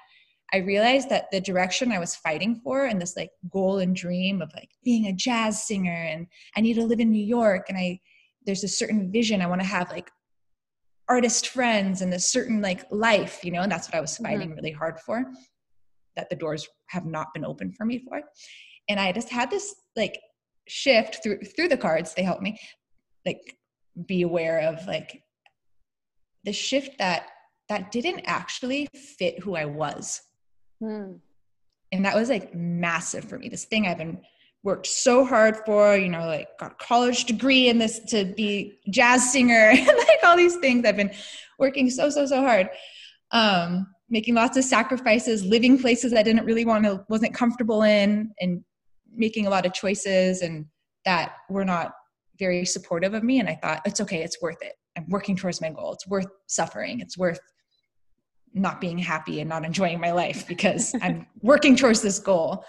[0.51, 4.41] I realized that the direction I was fighting for and this like goal and dream
[4.41, 7.77] of like being a jazz singer and I need to live in New York and
[7.77, 7.99] I
[8.45, 10.11] there's a certain vision I want to have like
[11.07, 14.25] artist friends and a certain like life, you know, and that's what I was mm-hmm.
[14.25, 14.57] fighting mm-hmm.
[14.57, 15.25] really hard for,
[16.15, 18.21] that the doors have not been open for me for.
[18.89, 20.19] And I just had this like
[20.67, 22.59] shift through through the cards, they helped me
[23.25, 23.57] like
[24.07, 25.21] be aware of like
[26.43, 27.27] the shift that
[27.69, 30.21] that didn't actually fit who I was.
[30.81, 31.19] Mm.
[31.91, 33.49] And that was like massive for me.
[33.49, 34.21] This thing I've been
[34.65, 38.79] worked so hard for, you know, like got a college degree in this to be
[38.89, 40.85] jazz singer and like all these things.
[40.85, 41.11] I've been
[41.59, 42.69] working so, so, so hard.
[43.31, 48.33] Um, making lots of sacrifices, living places I didn't really want to, wasn't comfortable in,
[48.41, 48.63] and
[49.13, 50.65] making a lot of choices and
[51.05, 51.93] that were not
[52.39, 53.39] very supportive of me.
[53.39, 54.73] And I thought, it's okay, it's worth it.
[54.97, 55.93] I'm working towards my goal.
[55.93, 57.01] It's worth suffering.
[57.01, 57.39] It's worth
[58.53, 62.65] not being happy and not enjoying my life because I'm working towards this goal.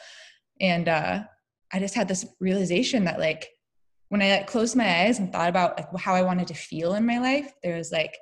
[0.60, 1.24] And uh,
[1.72, 3.48] I just had this realization that like
[4.08, 6.94] when I like, closed my eyes and thought about like how I wanted to feel
[6.94, 8.16] in my life, there was like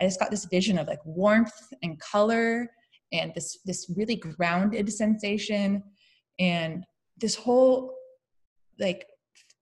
[0.00, 2.70] I just got this vision of like warmth and color
[3.12, 5.82] and this this really grounded sensation
[6.38, 6.84] and
[7.18, 7.94] this whole
[8.78, 9.06] like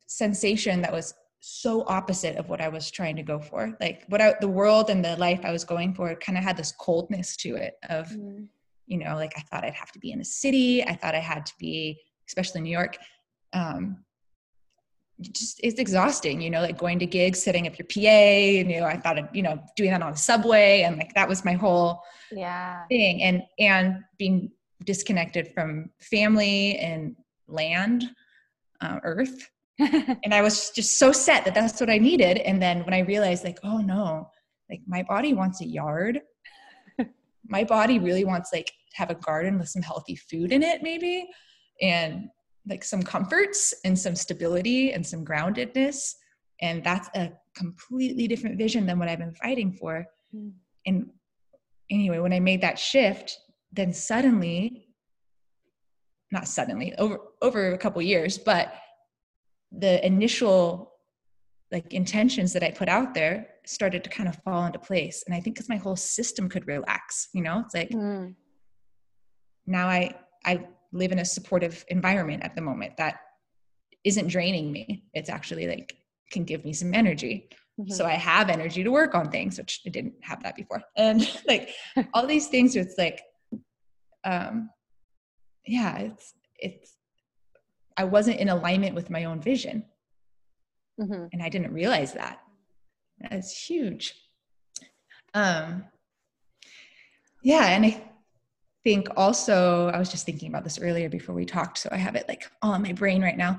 [0.07, 1.15] sensation that was
[1.47, 3.77] so opposite of what I was trying to go for.
[3.79, 6.57] Like what I, the world and the life I was going for kind of had
[6.57, 8.47] this coldness to it of, mm.
[8.87, 10.83] you know, like I thought I'd have to be in a city.
[10.83, 12.99] I thought I had to be especially in New York,
[13.53, 14.05] um,
[15.21, 18.81] just it's exhausting, you know, like going to gigs, setting up your PA, and you
[18.81, 21.45] know, I thought of, you know, doing that on the subway and like that was
[21.45, 23.23] my whole yeah thing.
[23.23, 24.51] And and being
[24.85, 28.05] disconnected from family and land,
[28.81, 29.51] uh, earth.
[29.79, 32.39] and I was just so set that that's what I needed.
[32.39, 34.29] And then when I realized, like, oh no,
[34.71, 36.21] like my body wants a yard.
[37.49, 41.29] my body really wants like have a garden with some healthy food in it, maybe
[41.81, 42.29] and
[42.67, 46.15] like some comforts and some stability and some groundedness
[46.61, 50.53] and that's a completely different vision than what i've been fighting for mm.
[50.87, 51.09] and
[51.91, 53.39] anyway when i made that shift
[53.73, 54.89] then suddenly
[56.31, 58.75] not suddenly over over a couple years but
[59.73, 60.93] the initial
[61.73, 65.35] like intentions that i put out there started to kind of fall into place and
[65.35, 68.35] i think because my whole system could relax you know it's like mm.
[69.67, 73.19] now i i live in a supportive environment at the moment that
[74.05, 75.05] isn't draining me.
[75.13, 75.97] It's actually like
[76.31, 77.49] can give me some energy.
[77.79, 77.93] Mm-hmm.
[77.93, 80.83] So I have energy to work on things, which I didn't have that before.
[80.97, 81.71] And like
[82.15, 83.21] all these things, it's like,
[84.25, 84.71] um,
[85.67, 86.97] yeah, it's, it's,
[87.97, 89.85] I wasn't in alignment with my own vision.
[91.01, 91.27] Mm-hmm.
[91.33, 92.41] And I didn't realize that.
[93.19, 94.15] That's huge.
[95.33, 95.85] Um,
[97.43, 97.67] yeah.
[97.67, 98.03] And I,
[98.85, 102.15] think also i was just thinking about this earlier before we talked so i have
[102.15, 103.59] it like all in my brain right now.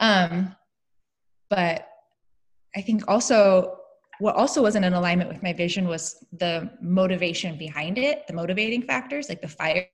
[0.00, 0.56] Um,
[1.50, 1.86] but
[2.74, 3.78] i think also
[4.18, 8.82] what also wasn't in alignment with my vision was the motivation behind it the motivating
[8.82, 9.88] factors like the fire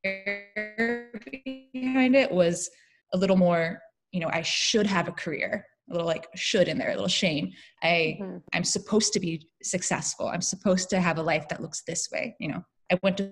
[1.75, 2.71] behind it was
[3.13, 3.81] a little more
[4.13, 7.09] you know i should have a career a little like should in there a little
[7.09, 7.51] shame.
[7.83, 8.37] I mm-hmm.
[8.53, 10.29] i'm supposed to be successful.
[10.29, 12.63] I'm supposed to have a life that looks this way you know.
[12.91, 13.31] I went to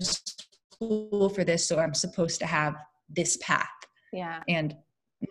[0.78, 2.76] school for this so i'm supposed to have
[3.08, 3.68] this path.
[4.12, 4.42] Yeah.
[4.48, 4.74] And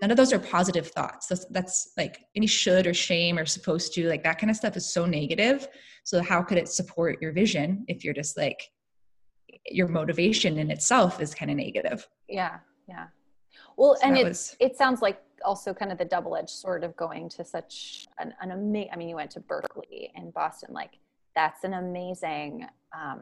[0.01, 1.27] none of those are positive thoughts.
[1.27, 4.77] That's, that's like any should or shame or supposed to like that kind of stuff
[4.77, 5.67] is so negative.
[6.03, 8.61] So how could it support your vision if you're just like
[9.67, 12.07] your motivation in itself is kind of negative?
[12.27, 13.07] Yeah yeah.
[13.77, 16.95] Well So and it, was- it sounds like also kind of the double-edged sword of
[16.95, 20.97] going to such an, an amazing i mean you went to berklee in boston like
[21.35, 22.65] that's an amazing
[22.99, 23.21] um,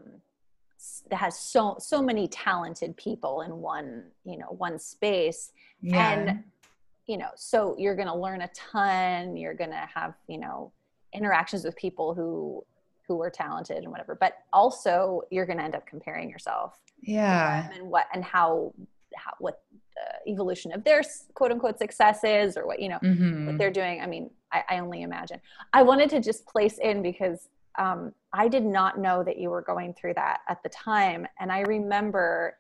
[1.10, 5.52] that has so so many talented people in one you know one space.
[5.82, 6.12] Yeah.
[6.12, 6.44] And
[7.08, 9.36] you know so you're going to learn a ton.
[9.38, 10.72] You're going to have you know
[11.14, 12.64] interactions with people who
[13.08, 14.16] who are talented and whatever.
[14.16, 17.70] But also you're going to end up comparing yourself yeah.
[17.78, 18.74] and what and how
[19.16, 19.62] how what
[19.96, 21.02] the evolution of their
[21.36, 23.58] quote unquote success is or what you know what Mhm.
[23.58, 24.02] they're doing.
[24.02, 25.40] I mean I, I only imagine.
[25.74, 29.62] I wanted to just place in because um, i did not know that you were
[29.62, 31.28] going through that at the time.
[31.40, 32.58] And i remember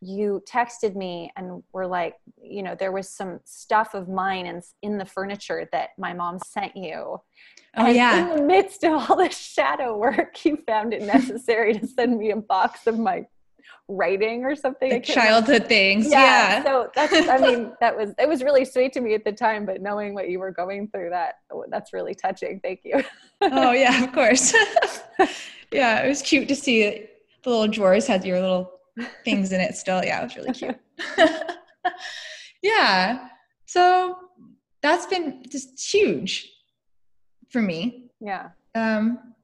[0.00, 4.60] you texted me and were like you know there was some stuff of mine in,
[4.82, 7.20] in the furniture that my mom sent you.
[7.76, 8.30] Oh and yeah.
[8.30, 12.30] in the midst of all this shadow work you found it necessary to send me
[12.30, 13.26] a box of my
[13.88, 15.06] writing or something remember.
[15.06, 19.00] childhood things yeah, yeah, so that's i mean that was it was really sweet to
[19.00, 21.34] me at the time but knowing what you were going through that
[21.70, 23.02] that's really touching thank you.
[23.42, 24.54] Oh yeah of course.
[25.70, 27.06] Yeah it was cute to see
[27.42, 28.70] the little drawers had your little
[29.24, 30.02] things in it still.
[30.02, 30.78] Yeah it was really cute.
[32.62, 33.28] Yeah
[33.66, 34.16] so
[34.82, 36.50] that's been just huge
[37.50, 38.10] for me.
[38.20, 38.50] Yeah.
[38.74, 39.34] Um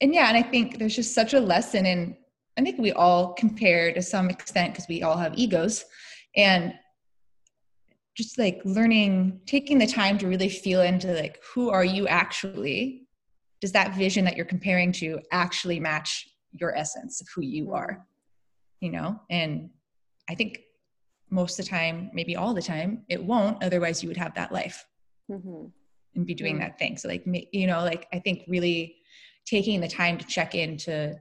[0.00, 2.16] and yeah and i think there's just such a lesson in
[2.60, 5.84] i think we all compare to some extent because we all have egos
[6.36, 6.74] and
[8.16, 13.06] just like learning taking the time to really feel into like who are you actually
[13.60, 18.04] does that vision that you're comparing to actually match your essence of who you are
[18.80, 19.70] you know and
[20.28, 20.60] i think
[21.30, 24.52] most of the time maybe all the time it won't otherwise you would have that
[24.52, 24.84] life
[25.30, 25.66] hmm
[26.14, 26.60] and be doing Mm.
[26.60, 26.96] that thing.
[26.96, 28.96] So like you know, like I think really
[29.46, 31.14] taking the time to check into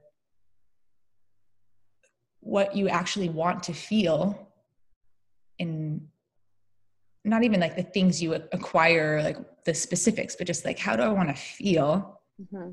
[2.41, 4.47] what you actually want to feel
[5.59, 6.07] and
[7.25, 11.03] not even like the things you acquire like the specifics but just like how do
[11.03, 12.21] i want to feel?
[12.53, 12.71] Hmm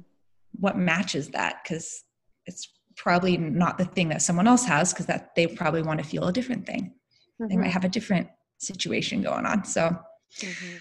[0.61, 1.61] what matches that?
[1.63, 2.05] Because
[2.47, 6.07] it's probably not the thing that someone else has because that they probably want to
[6.07, 6.95] feel a different thing.
[7.39, 9.95] They might have a different situation going on so
[10.41, 10.77] hmm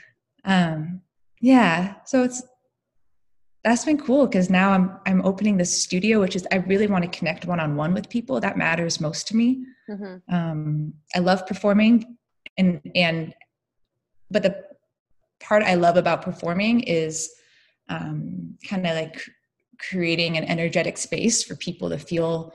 [0.45, 1.01] um
[1.41, 2.41] yeah so it's
[3.65, 7.03] that's been cool because now i'm i'm opening this studio which is i really want
[7.03, 8.39] to connect one-on-one with people.
[8.39, 9.65] That matters most to me.
[9.87, 12.17] Hmm um i love performing
[12.57, 13.33] and and
[14.31, 14.63] but the
[15.39, 17.29] part i love about performing is
[17.89, 19.21] um kind of like
[19.77, 22.53] creating an energetic space for people to feel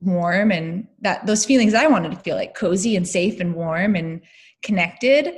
[0.00, 3.96] warm and that those feelings i wanted to feel like cozy and safe and warm
[3.96, 4.22] and
[4.62, 5.34] connected.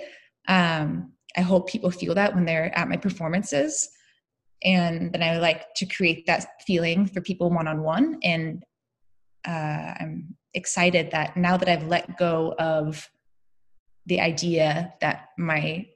[0.47, 3.89] Um i hope people feel that when they're at my performances
[4.63, 8.65] and then i like to create that feeling for people one-on-one and
[9.47, 13.09] uh, i'm excited that now that i've let go of
[14.07, 15.87] the idea that my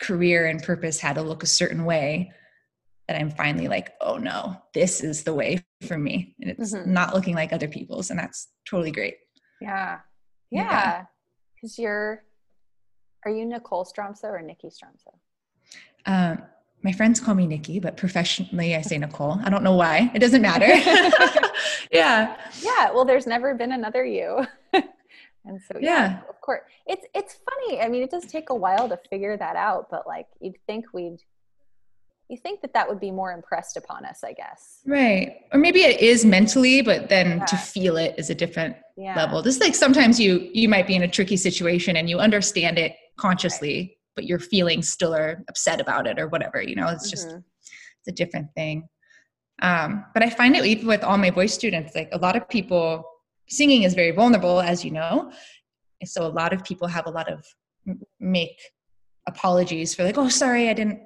[0.00, 2.30] career and purpose had to look a certain way
[3.08, 6.34] that i'm finally like oh no this is the way for me.
[6.40, 6.86] And it's Mhm.
[6.86, 9.16] not looking like other people's and that's totally great.
[9.60, 10.00] Yeah.
[10.50, 10.62] Yeah.
[10.70, 11.04] yeah.
[11.54, 12.24] Because you're
[13.24, 15.18] are you nicole stromso or nikki stromso?
[16.06, 16.44] Um,
[16.82, 19.38] my friends call me nikki but professionally i say nicole.
[19.44, 20.10] I don't know why.
[20.14, 20.66] It doesn't matter.
[21.92, 22.36] Yeah.
[22.62, 24.46] Yeah well there's never been another you.
[25.44, 26.20] And so yeah, Yeah.
[26.28, 27.80] of course it's it's funny.
[27.80, 30.86] I mean it does take a while to figure that out but like you'd think
[30.94, 31.18] we'd
[32.28, 34.80] you think that that would be more impressed upon us i guess.
[34.86, 35.40] Right.
[35.52, 39.16] Or maybe it is mentally but then to feel it is a different yeah.
[39.16, 39.42] level.
[39.42, 42.94] Just like sometimes you you might be in a tricky situation and you understand it
[43.18, 47.28] consciously but your feelings still are upset about it or whatever you know it's just
[47.28, 47.42] Mhm.
[47.98, 48.88] it's a different thing
[49.62, 52.48] um, but i find it even with all my voice students like a lot of
[52.48, 53.04] people
[53.48, 55.30] singing is very vulnerable as you know
[56.00, 57.44] and so a lot of people have a lot of
[58.20, 58.60] make
[59.26, 61.00] apologies for like oh sorry i didn't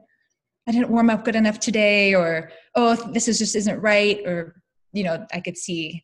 [0.66, 4.62] i didn't warm up good enough today or oh this is just isn't right or
[4.92, 6.02] you know i could see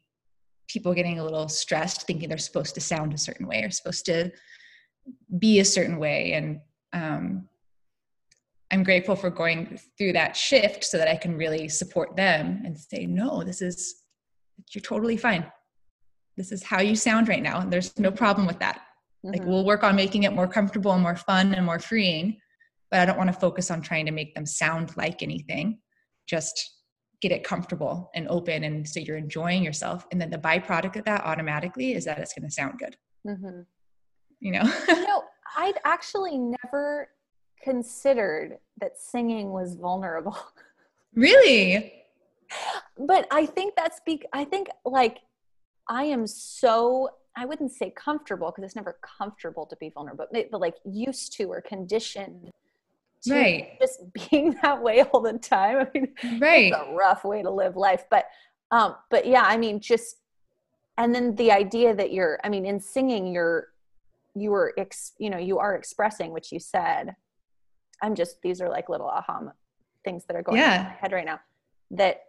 [0.69, 4.05] people getting a little stressed thinking they're supposed to sound a certain way or supposed
[4.07, 4.31] to
[5.39, 6.61] be a certain way and
[6.93, 7.49] um,
[8.71, 12.79] i'm grateful for going through that shift so that i can really support them and
[12.79, 14.03] say no this is
[14.73, 15.51] you're totally fine.
[16.37, 17.61] This is how you sound right now.
[17.61, 18.83] And there's no problem with that.
[19.23, 19.47] Like Mhm.
[19.47, 22.39] we'll work on making it more comfortable and more fun and more freeing
[22.91, 25.81] but i don't want to focus on trying to make them sound like anything.
[26.27, 26.75] Just
[27.21, 30.07] get it comfortable and open and so you're enjoying yourself.
[30.13, 32.97] And then the byproduct of that automatically is that it's going to sound good.
[33.27, 33.67] Mhm.
[34.41, 34.65] you know?
[34.89, 35.25] You know
[35.57, 37.09] I'd actually never
[37.63, 40.37] considered that singing was vulnerable.
[41.15, 41.93] Really?
[42.97, 45.19] but I think that's be I think like
[45.89, 50.51] I am so I wouldn't say comfortable because it's never comfortable to be vulnerable, but,
[50.51, 52.51] but like used to or conditioned
[53.25, 53.79] to right.
[53.79, 55.87] just being that way all the time.
[55.87, 56.73] I mean, right.
[56.73, 58.27] it's a rough way to live life, but
[58.71, 60.17] um, but yeah, I mean, just
[60.99, 63.69] and then the idea that you're, I mean, in singing, you're
[64.35, 67.15] you were, ex, you know, you are expressing, which you said.
[68.03, 69.53] I'm just these are like little aha
[70.05, 70.81] things that are going yeah.
[70.81, 71.41] in my head right now.
[71.93, 72.23] That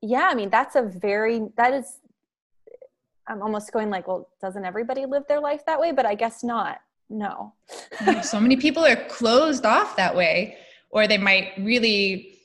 [0.00, 1.98] yeah, I mean, that's a very that is.
[3.28, 5.92] I'm almost going like, well, doesn't everybody live their life that way?
[5.92, 6.80] But I guess not
[7.12, 7.52] no.
[8.22, 10.56] so many people are closed off that way,
[10.90, 12.38] or they might really,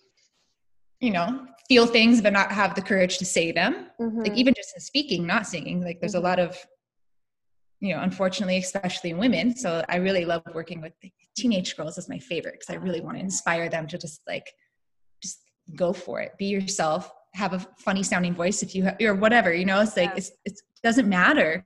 [0.99, 3.87] you know, feel things but not have the courage to say them.
[3.99, 4.21] Mm-hmm.
[4.21, 5.81] Like even just in speaking, not singing.
[5.81, 6.25] Like there's mm-hmm.
[6.25, 6.57] a lot of,
[7.79, 9.55] you know, unfortunately, especially women.
[9.55, 10.93] So I really love working with
[11.35, 14.51] teenage girls is my favorite because I really want to inspire them to just like,
[15.21, 15.39] just
[15.75, 16.31] go for it.
[16.37, 17.11] Be yourself.
[17.35, 19.53] Have a funny sounding voice if you have, or whatever.
[19.53, 20.17] You know, it's like yeah.
[20.17, 21.63] it's it doesn't matter.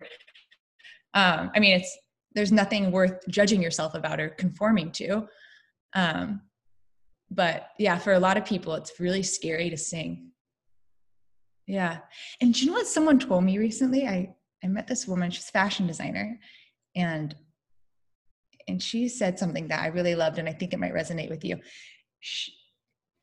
[1.14, 1.98] Um, I mean, it's
[2.34, 5.28] there's nothing worth judging yourself about or conforming to
[5.94, 6.42] um,
[7.30, 10.32] but yeah for a lot of people it's really scary to sing
[11.68, 12.00] yeah
[12.42, 15.52] and you know what someone told me recently i i met this woman she's a
[15.52, 16.40] fashion designer
[16.96, 17.36] and
[18.68, 21.44] and she said something that i really loved and i think it might resonate with
[21.44, 21.58] you.
[22.20, 22.54] She,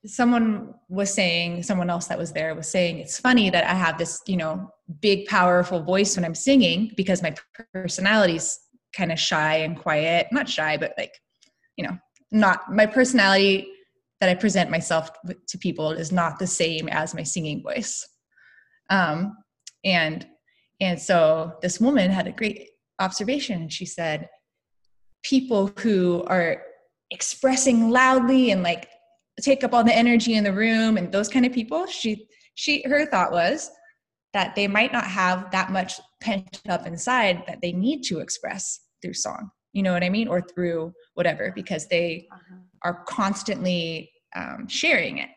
[0.07, 3.99] someone was saying someone else that was there was saying it's funny that i have
[3.99, 4.71] this you know
[5.01, 7.35] big powerful voice when i'm singing because my
[7.75, 8.61] personality's
[8.95, 11.13] kind of shy and quiet not shy but like
[11.77, 11.99] you know
[12.31, 13.69] not my personality
[14.21, 15.11] that i present myself
[15.49, 18.07] to people is not the same as my singing voice.
[18.91, 19.37] Um
[19.85, 20.27] and
[20.81, 23.63] and so this woman had a great observation.
[23.63, 24.29] And she said
[25.23, 26.63] people who are
[27.11, 28.89] expressing loudly and like
[29.41, 32.83] take up all the energy in the room and those kind of people she she
[32.83, 33.71] her thought was
[34.35, 38.81] that they might not have that much pent up inside that they need to express
[39.01, 42.57] through song you know what i mean or through whatever because they uh-huh.
[42.83, 45.31] are constantly um, sharing it.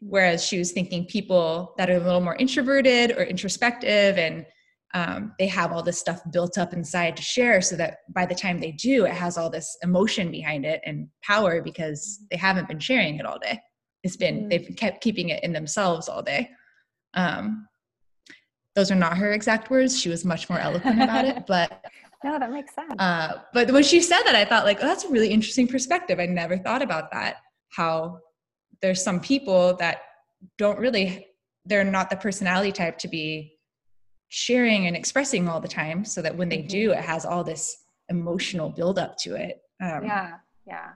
[0.00, 4.46] Whereas she was thinking people that are a little more introverted or introspective and
[4.92, 8.34] um, they have all this stuff built up inside to share so that by the
[8.34, 12.68] time they do it has all this emotion behind it and power because they haven't
[12.68, 13.60] been sharing it all day
[14.02, 14.48] it's been mm-hmm.
[14.48, 16.48] they've kept keeping it in themselves all day
[17.14, 17.66] um,
[18.74, 21.84] those are not her exact words she was much more eloquent about it but
[22.22, 22.94] no, that makes sense.
[22.98, 26.18] Uh, but when she said that, I thought like, oh, that's a really interesting perspective.
[26.18, 27.36] I never thought about that.
[27.70, 28.18] How
[28.82, 30.02] there's some people that
[30.58, 31.28] don't really,
[31.64, 33.54] they're not the personality type to be
[34.30, 36.04] sharing and expressing all the time.
[36.04, 36.68] So that when they mm-hmm.
[36.68, 39.60] do, it has all this emotional buildup to it.
[39.80, 40.32] Um, yeah,
[40.66, 40.88] yeah.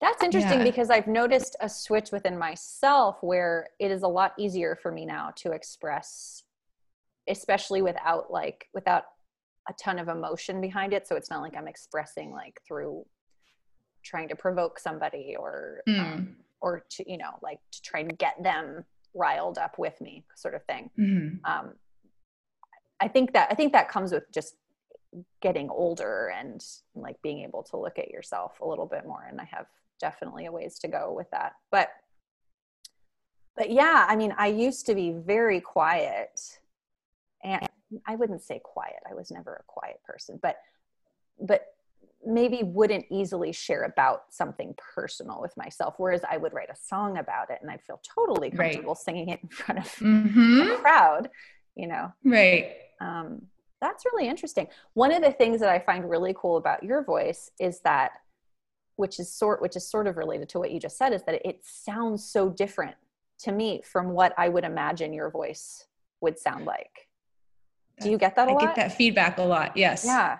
[0.00, 0.64] That's interesting yeah.
[0.64, 5.06] because I've noticed a switch within myself where it is a lot easier for me
[5.06, 6.42] now to express,
[7.28, 9.04] especially without like without
[9.68, 13.04] a ton of emotion behind it so it's not like i'm expressing like through
[14.02, 16.00] trying to provoke somebody or mm.
[16.00, 20.24] um, or to you know like to try and get them riled up with me
[20.36, 21.36] sort of thing mm-hmm.
[21.44, 21.74] um,
[23.00, 24.54] i think that i think that comes with just
[25.40, 29.40] getting older and like being able to look at yourself a little bit more and
[29.40, 29.66] i have
[30.00, 31.88] definitely a ways to go with that but
[33.56, 36.58] but yeah i mean i used to be very quiet
[37.44, 37.68] and
[38.06, 38.96] I wouldn't say quiet.
[39.08, 40.56] I was never a quiet person, but
[41.40, 41.66] but
[42.26, 47.16] maybe wouldn't easily share about something personal with myself whereas i would write a song
[47.16, 48.98] about it and i'd feel totally comfortable right.
[48.98, 50.62] singing it in front of mm-hmm.
[50.62, 51.30] a crowd
[51.76, 53.42] you know right um,
[53.80, 57.50] that's really interesting one of the things that i find really cool about your voice
[57.60, 58.12] is that
[58.96, 61.46] which is sort which is sort of related to what you just said is that
[61.46, 62.96] it sounds so different
[63.38, 65.86] to me from what i would imagine your voice
[66.20, 67.08] would sound like
[68.00, 68.62] do you get that a I lot?
[68.62, 69.76] I get that feedback a lot.
[69.76, 70.04] Yes.
[70.04, 70.38] Yeah.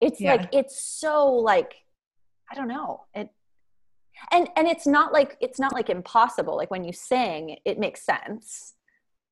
[0.00, 0.32] It's yeah.
[0.32, 1.74] like it's so like
[2.50, 3.04] I don't know.
[3.14, 3.30] It
[4.32, 6.56] and and it's not like it's not like impossible.
[6.56, 8.74] Like when you sing, it makes sense.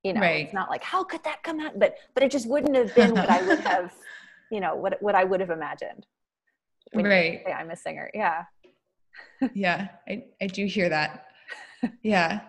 [0.04, 0.44] You know, right.
[0.44, 1.78] it's not like how could that come out?
[1.78, 3.92] But but it just wouldn't have been what I would have,
[4.50, 6.06] you know, what what I would have imagined.
[6.94, 7.42] right.
[7.54, 8.10] I'm a singer.
[8.14, 8.44] Yeah.
[9.54, 11.26] yeah, I, I do hear that.
[12.02, 12.40] Yeah.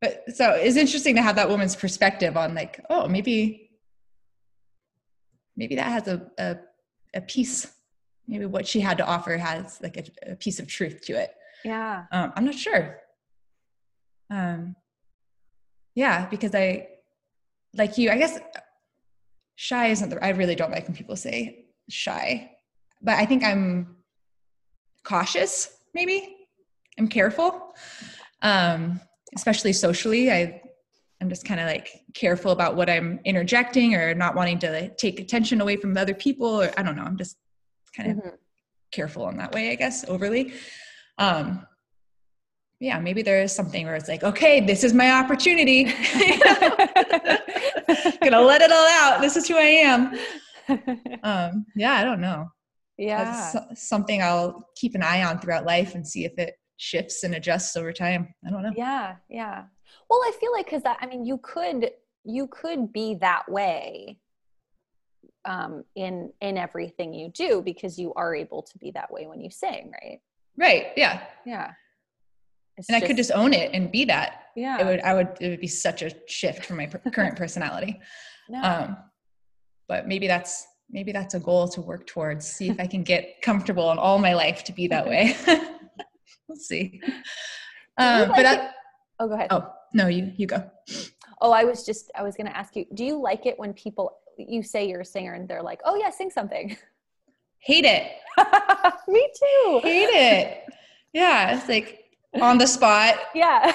[0.00, 3.70] But so it's interesting to have that woman's perspective on like, oh, maybe
[5.56, 6.56] maybe that has a, a,
[7.14, 7.70] a piece
[8.26, 11.34] maybe what she had to offer has like a, a piece of truth to it
[11.64, 12.98] yeah um, i'm not sure
[14.30, 14.74] um
[15.94, 16.86] yeah because i
[17.74, 18.38] like you i guess
[19.56, 22.50] shy isn't the i really don't like when people say shy
[23.02, 23.96] but i think i'm
[25.04, 26.36] cautious, maybe.
[26.98, 27.74] I'm careful.
[28.42, 29.00] Um,
[29.34, 30.30] especially socially.
[30.30, 30.62] I
[31.22, 34.96] I'm just kind of like careful about what I'm interjecting or not wanting to like,
[34.96, 37.02] take attention away from other people or I don't know.
[37.02, 37.36] I'm just
[37.94, 38.28] kind of mm-hmm.
[38.90, 40.54] careful in that way, I guess, overly.
[41.18, 41.66] Um,
[42.80, 45.84] yeah, maybe there is something where it's like, okay, this is my opportunity.
[48.22, 49.20] Gonna let it all out.
[49.20, 50.18] This is who I am.
[51.22, 52.50] Um, yeah, I don't know.
[52.96, 53.52] Yeah.
[53.52, 57.34] That's something I'll keep an eye on throughout life and see if it shifts and
[57.34, 58.34] adjusts over time.
[58.46, 58.72] I don't know.
[58.74, 59.64] Yeah, yeah.
[60.08, 61.90] Well, I feel like because I mean, you could
[62.24, 64.18] you could be that way
[65.44, 69.40] um, in in everything you do because you are able to be that way when
[69.40, 70.20] you sing, right?
[70.56, 70.88] Right.
[70.96, 71.20] Yeah.
[71.44, 71.72] Yeah.
[72.76, 74.44] It's and just, I could just own it and be that.
[74.56, 74.80] Yeah.
[74.80, 75.00] It would.
[75.00, 75.28] I would.
[75.40, 78.00] It would be such a shift from my current personality.
[78.48, 78.62] No.
[78.62, 78.96] Um,
[79.88, 82.46] but maybe that's maybe that's a goal to work towards.
[82.46, 85.36] See if I can get comfortable in all my life to be that way.
[86.48, 87.00] we'll see.
[87.98, 88.70] Um, like but I,
[89.18, 89.48] oh, go ahead.
[89.50, 90.68] Oh no, you you go.
[91.40, 92.86] Oh, I was just I was going to ask you.
[92.94, 95.96] Do you like it when people you say you're a singer and they're like, "Oh
[95.96, 96.76] yeah, sing something."
[97.62, 98.12] Hate it.
[99.06, 99.80] Me too.
[99.82, 100.64] Hate it.
[101.12, 102.04] Yeah, it's like
[102.40, 103.16] on the spot.
[103.34, 103.72] Yeah.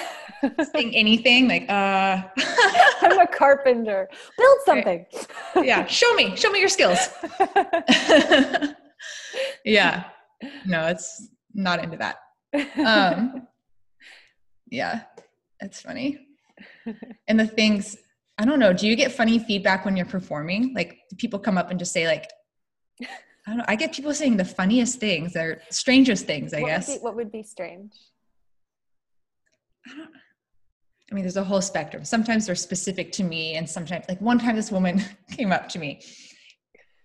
[0.74, 2.22] sing anything like uh
[3.00, 4.08] I'm a carpenter.
[4.38, 5.06] Build something.
[5.62, 6.36] Yeah, show me.
[6.36, 7.08] Show me your skills.
[9.64, 10.04] yeah.
[10.64, 12.16] No, it's not into that.
[12.78, 13.46] Um
[14.70, 15.02] yeah.
[15.60, 16.18] It's funny.
[17.28, 17.96] And the things
[18.38, 20.74] I don't know, do you get funny feedback when you're performing?
[20.74, 22.30] Like people come up and just say like
[23.02, 26.68] I don't know, I get people saying the funniest things or strangest things, I what
[26.68, 26.88] guess.
[26.88, 27.92] Would be, what would be strange?
[29.86, 30.10] I don't
[31.10, 32.04] I mean, there's a whole spectrum.
[32.04, 35.78] Sometimes they're specific to me, and sometimes, like one time, this woman came up to
[35.78, 36.02] me.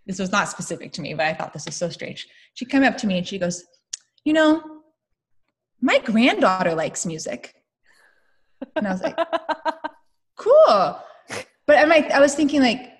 [0.08, 2.28] This was not specific to me, but I thought this was so strange.
[2.56, 3.64] She came up to me and she goes,
[4.26, 4.64] You know,
[5.80, 7.54] my granddaughter likes music.
[8.76, 9.16] And I was like,
[10.38, 11.00] Cool.
[11.68, 12.91] But like, I was thinking, like,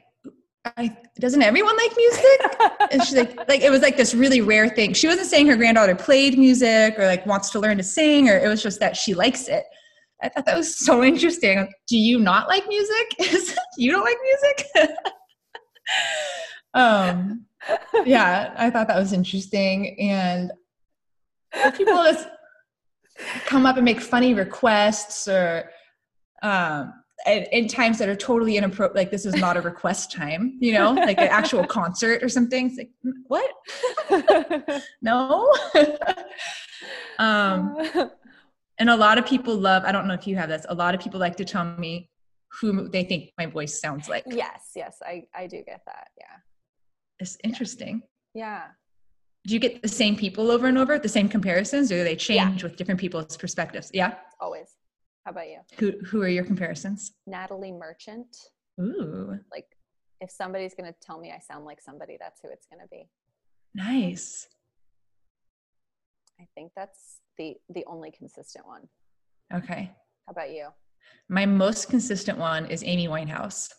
[0.64, 2.58] I, doesn't everyone like music?
[2.92, 4.94] and she's like, like it was like this really rare thing.
[4.94, 8.38] She wasn't saying her granddaughter played music or like wants to learn to sing, or
[8.38, 9.64] it was just that she likes it.
[10.22, 11.72] I thought that was so interesting.
[11.88, 13.56] Do you not like music?
[13.78, 14.90] you don't like music?
[16.74, 17.46] um,
[18.06, 20.00] yeah, I thought that was interesting.
[20.00, 20.52] And
[21.76, 22.28] people just
[23.46, 25.70] come up and make funny requests or
[26.44, 26.94] um,
[27.28, 30.92] in times that are totally inappropriate like this is not a request time you know
[30.92, 32.68] like an actual concert or something.
[32.68, 32.92] It's like
[33.28, 34.84] what?
[35.02, 35.54] No?
[37.20, 37.78] Um
[38.80, 40.96] and a lot of people love i don't know if you have this a lot
[40.96, 42.10] of people like to tell me
[42.60, 44.24] who they think my voice sounds like.
[44.26, 46.38] Yes yes i i do get that yeah.
[47.22, 48.02] It's interesting.
[48.34, 48.64] Yeah.
[49.46, 52.16] Do you get the same people over and over the same comparisons or do they
[52.16, 52.68] change yeah.
[52.68, 53.92] with different people's perspectives?
[53.94, 54.16] Yeah?
[54.40, 54.76] Always
[55.26, 58.36] how about you who who are your comparisons natalie merchant
[58.80, 59.66] ooh like
[60.20, 62.88] if somebody's going to tell me i sound like somebody that's who it's going to
[62.90, 63.08] be
[63.76, 64.48] nice
[66.40, 68.88] i think that's the the only consistent one.
[69.54, 69.92] Okay.
[70.28, 70.68] How about you?
[71.30, 73.70] My most consistent one is Amy Winehouse.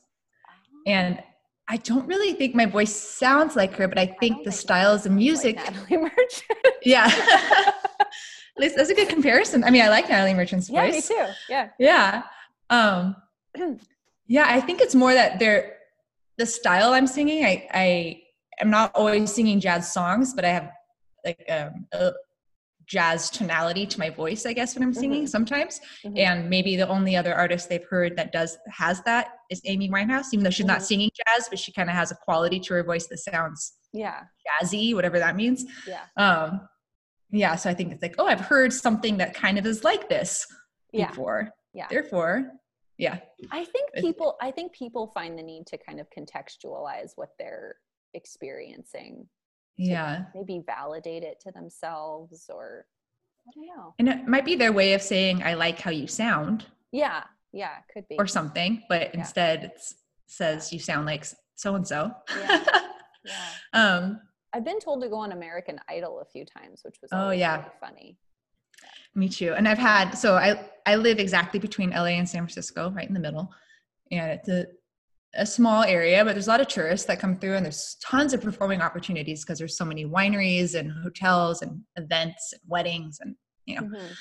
[0.49, 0.81] Oh.
[0.87, 1.23] And
[1.69, 5.07] I don't really think my voice sounds like her, but I think I the styles
[5.07, 5.57] of music.
[5.57, 6.77] Like Natalie Merchant.
[6.85, 7.09] yeah.
[8.57, 9.65] At least that's a good comparison.
[9.65, 11.11] I mean, I like Natalie Merchant's voice.
[11.11, 11.33] Yeah, me too.
[11.49, 11.69] Yeah.
[11.79, 12.23] Yeah.
[12.71, 13.17] Um,
[14.27, 15.77] yeah, I think it's more that they're
[16.39, 17.45] the style I'm singing.
[17.45, 18.23] I I
[18.61, 20.71] am not always singing jazz songs, but I have
[21.25, 22.13] like um, a,
[22.87, 25.29] jazz tonality to my voice i guess when i'm singing mm-hmm.
[25.29, 26.19] sometimes mm-hmm.
[26.19, 30.27] and maybe the only other artist they've heard that does has that is amy winehouse
[30.33, 30.75] even though she's mm-hmm.
[30.75, 33.75] not singing jazz but she kind of has a quality to her voice that sounds
[33.93, 34.25] yeah
[34.63, 36.61] jazzy whatever that means yeah um
[37.33, 40.09] yeah so i think it's like oh i've heard something that kind of is like
[40.09, 40.47] this
[40.93, 41.09] yeah.
[41.09, 41.51] before.
[41.75, 41.87] Yeah.
[41.91, 42.53] Therefore
[42.99, 43.19] yeah.
[43.51, 47.77] I think people i think people find the need to kind of contextualize what they're
[48.15, 49.27] experiencing
[49.77, 50.27] yeah.
[50.35, 52.87] maybe validate it to themselves or
[53.49, 53.95] i don't know.
[53.99, 57.77] And it might be their way of saying i like how you sound yeah yeah
[57.93, 58.17] could be.
[58.19, 59.21] or something but yeah.
[59.21, 59.83] instead it
[60.27, 61.27] says you sound like
[61.57, 62.65] so and so yeah.
[63.73, 64.21] Um
[64.55, 67.59] i've been told to go on american idol a few times which was oh yeah
[67.59, 68.17] really funny
[69.15, 72.91] me too and i've had so i i live exactly between la and san francisco
[72.91, 73.51] right in the middle
[74.11, 74.67] and it's a
[75.35, 78.33] a small area, but there's a lot of tourists that come through, and there's tons
[78.33, 83.35] of performing opportunities because there's so many wineries and hotels and events and weddings, and
[83.67, 84.13] you know, mm-hmm.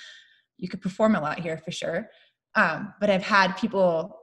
[0.57, 2.09] you could perform a lot here for sure.
[2.55, 4.17] Um, but I've had people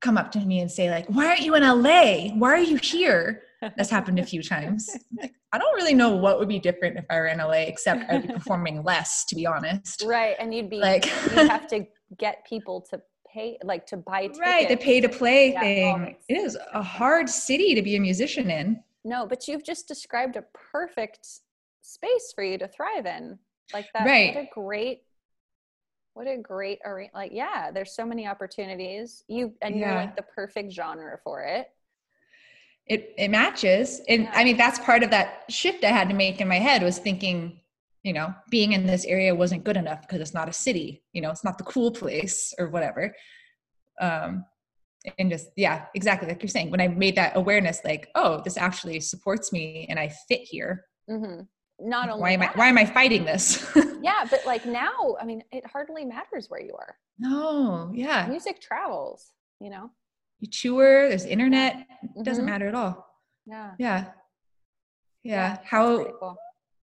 [0.00, 2.28] come up to me and say like, "Why aren't you in LA?
[2.34, 4.90] Why are you here?" That's happened a few times.
[5.20, 8.10] Like, I don't really know what would be different if I were in LA, except
[8.10, 10.04] I'd be performing less, to be honest.
[10.06, 10.36] Right.
[10.38, 11.86] And you'd be like, you'd have to
[12.18, 13.00] get people to
[13.32, 14.38] pay, like to buy tickets.
[14.42, 14.68] Right.
[14.68, 16.16] The pay to play yeah, thing.
[16.28, 18.82] It is a hard city to be a musician in.
[19.04, 21.26] No, but you've just described a perfect
[21.80, 23.38] space for you to thrive in.
[23.72, 24.06] Like that.
[24.06, 24.34] Right.
[24.34, 25.02] What a great
[26.14, 29.86] what a great arena like yeah there's so many opportunities you and yeah.
[29.86, 31.68] you're like the perfect genre for it
[32.86, 34.32] it it matches and yeah.
[34.34, 36.98] i mean that's part of that shift i had to make in my head was
[36.98, 37.60] thinking
[38.02, 41.20] you know being in this area wasn't good enough because it's not a city you
[41.20, 43.14] know it's not the cool place or whatever
[44.00, 44.44] um
[45.18, 48.56] and just yeah exactly like you're saying when i made that awareness like oh this
[48.56, 51.42] actually supports me and i fit here mm-hmm
[51.78, 53.64] not only why am that, I why am I fighting this?
[54.02, 56.96] yeah, but like now, I mean, it hardly matters where you are.
[57.18, 58.26] No, yeah.
[58.28, 59.90] Music travels, you know.
[60.40, 62.52] You tour, there's internet, it doesn't mm-hmm.
[62.52, 63.06] matter at all.
[63.46, 63.72] Yeah.
[63.78, 64.04] Yeah.
[65.22, 65.32] Yeah.
[65.32, 66.36] yeah how cool.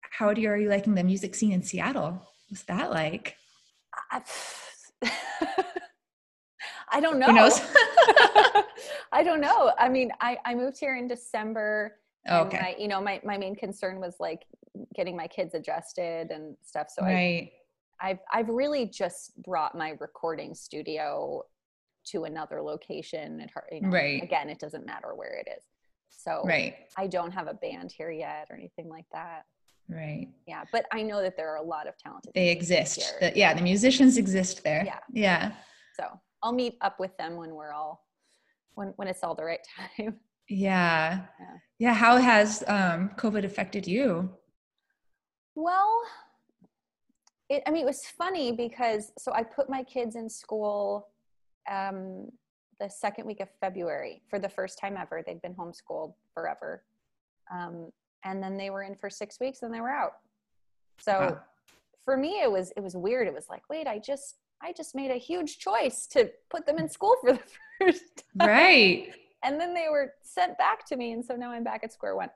[0.00, 2.22] how do you are you liking the music scene in Seattle?
[2.48, 3.36] What's that like?
[4.10, 4.22] I,
[6.92, 7.26] I don't know.
[7.26, 7.60] Who knows?
[9.12, 9.72] I don't know.
[9.78, 11.96] I mean, I, I moved here in December.
[12.28, 12.58] okay.
[12.60, 14.44] My, you know, my, my main concern was like
[14.94, 16.88] getting my kids adjusted and stuff.
[16.90, 17.50] So right.
[18.00, 21.44] I, I've I've really just brought my recording studio
[22.06, 23.40] to another location.
[23.40, 24.22] It, you know, right.
[24.22, 25.64] Again, it doesn't matter where it is.
[26.08, 26.76] So right.
[26.96, 29.44] I don't have a band here yet or anything like that.
[29.88, 30.28] Right.
[30.46, 32.32] Yeah, but I know that there are a lot of talented.
[32.34, 33.14] They exist.
[33.20, 34.84] The, yeah, the musicians exist there.
[34.84, 34.98] Yeah.
[35.12, 35.52] Yeah.
[35.98, 36.06] So
[36.42, 38.04] I'll meet up with them when we're all
[38.74, 40.18] when when it's all the right time.
[40.52, 41.26] Yeah.
[41.38, 41.56] Yeah.
[41.78, 41.94] yeah.
[41.94, 44.28] How has um, COVID affected you?
[45.54, 46.02] Well,
[47.48, 51.06] it, I mean, it was funny because so I put my kids in school
[51.70, 52.28] um,
[52.80, 55.22] the second week of February for the first time ever.
[55.24, 56.82] They'd been homeschooled forever.
[57.52, 57.90] Um,
[58.24, 60.12] and then they were in for six weeks and they were out.
[60.98, 61.40] So wow.
[62.04, 63.26] for me, it was, it was weird.
[63.26, 66.78] It was like, wait, I just, I just made a huge choice to put them
[66.78, 67.40] in school for the
[67.80, 68.48] first time.
[68.48, 69.12] Right.
[69.42, 71.12] And then they were sent back to me.
[71.12, 72.28] And so now I'm back at square one.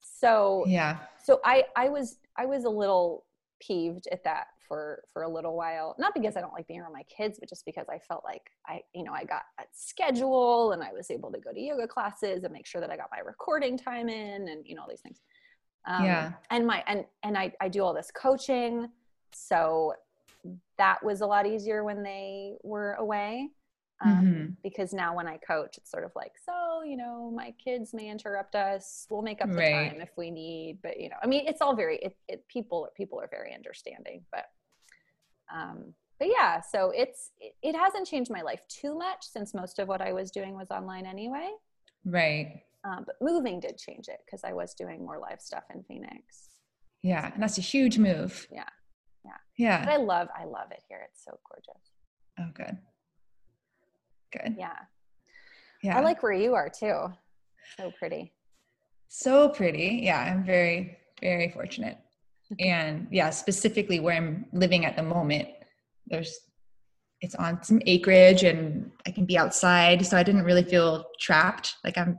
[0.00, 0.98] So yeah.
[1.22, 3.24] So I, I was I was a little
[3.60, 6.92] peeved at that for for a little while not because i don't like being around
[6.92, 10.72] my kids but just because i felt like i you know i got a schedule
[10.72, 13.08] and i was able to go to yoga classes and make sure that i got
[13.10, 15.20] my recording time in and you know all these things
[15.86, 18.88] um, yeah and my and and I, I do all this coaching
[19.32, 19.94] so
[20.76, 23.48] that was a lot easier when they were away
[24.00, 24.46] um, mm-hmm.
[24.62, 28.08] because now when I coach, it's sort of like, so, you know, my kids may
[28.08, 29.06] interrupt us.
[29.10, 29.90] We'll make up the right.
[29.90, 32.88] time if we need, but you know, I mean, it's all very, it, it people,
[32.96, 34.46] people are very understanding, but,
[35.54, 39.78] um, but yeah, so it's, it, it hasn't changed my life too much since most
[39.78, 41.50] of what I was doing was online anyway.
[42.04, 42.62] Right.
[42.84, 46.48] Um, but moving did change it because I was doing more live stuff in Phoenix.
[47.02, 47.32] Yeah.
[47.32, 48.48] And that's a huge move.
[48.50, 48.64] Yeah.
[49.24, 49.36] Yeah.
[49.56, 49.84] Yeah.
[49.84, 51.06] But I love, I love it here.
[51.08, 51.82] It's so gorgeous.
[52.40, 52.78] Oh, good.
[54.32, 54.56] Good.
[54.58, 54.78] Yeah.
[55.82, 55.98] Yeah.
[55.98, 57.12] I like where you are too.
[57.76, 58.32] So pretty.
[59.08, 60.00] So pretty.
[60.02, 60.18] Yeah.
[60.20, 61.98] I'm very, very fortunate.
[62.58, 65.48] And yeah, specifically where I'm living at the moment,
[66.06, 66.38] there's
[67.20, 70.06] it's on some acreage and I can be outside.
[70.06, 71.74] So I didn't really feel trapped.
[71.84, 72.18] Like I'm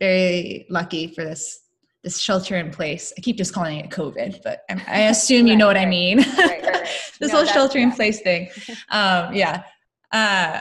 [0.00, 1.60] very lucky for this
[2.02, 3.12] this shelter in place.
[3.16, 5.86] I keep just calling it COVID, but I assume you know what right.
[5.86, 6.18] I mean.
[6.18, 6.88] Right, right,
[7.20, 8.48] this no, whole shelter in place thing.
[8.90, 9.62] Um, yeah.
[10.10, 10.60] Uh,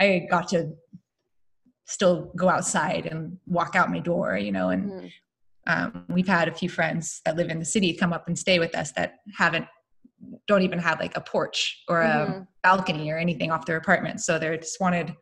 [0.00, 0.72] I got to
[1.86, 5.06] still go outside and walk out my door, you know, and mm-hmm.
[5.68, 8.58] Um, we've had a few friends that live in the city come up and stay
[8.58, 9.66] with us that haven't
[10.48, 12.42] don't even have like a porch or a mm-hmm.
[12.62, 14.20] balcony or anything off their apartment.
[14.20, 15.14] So they just wanted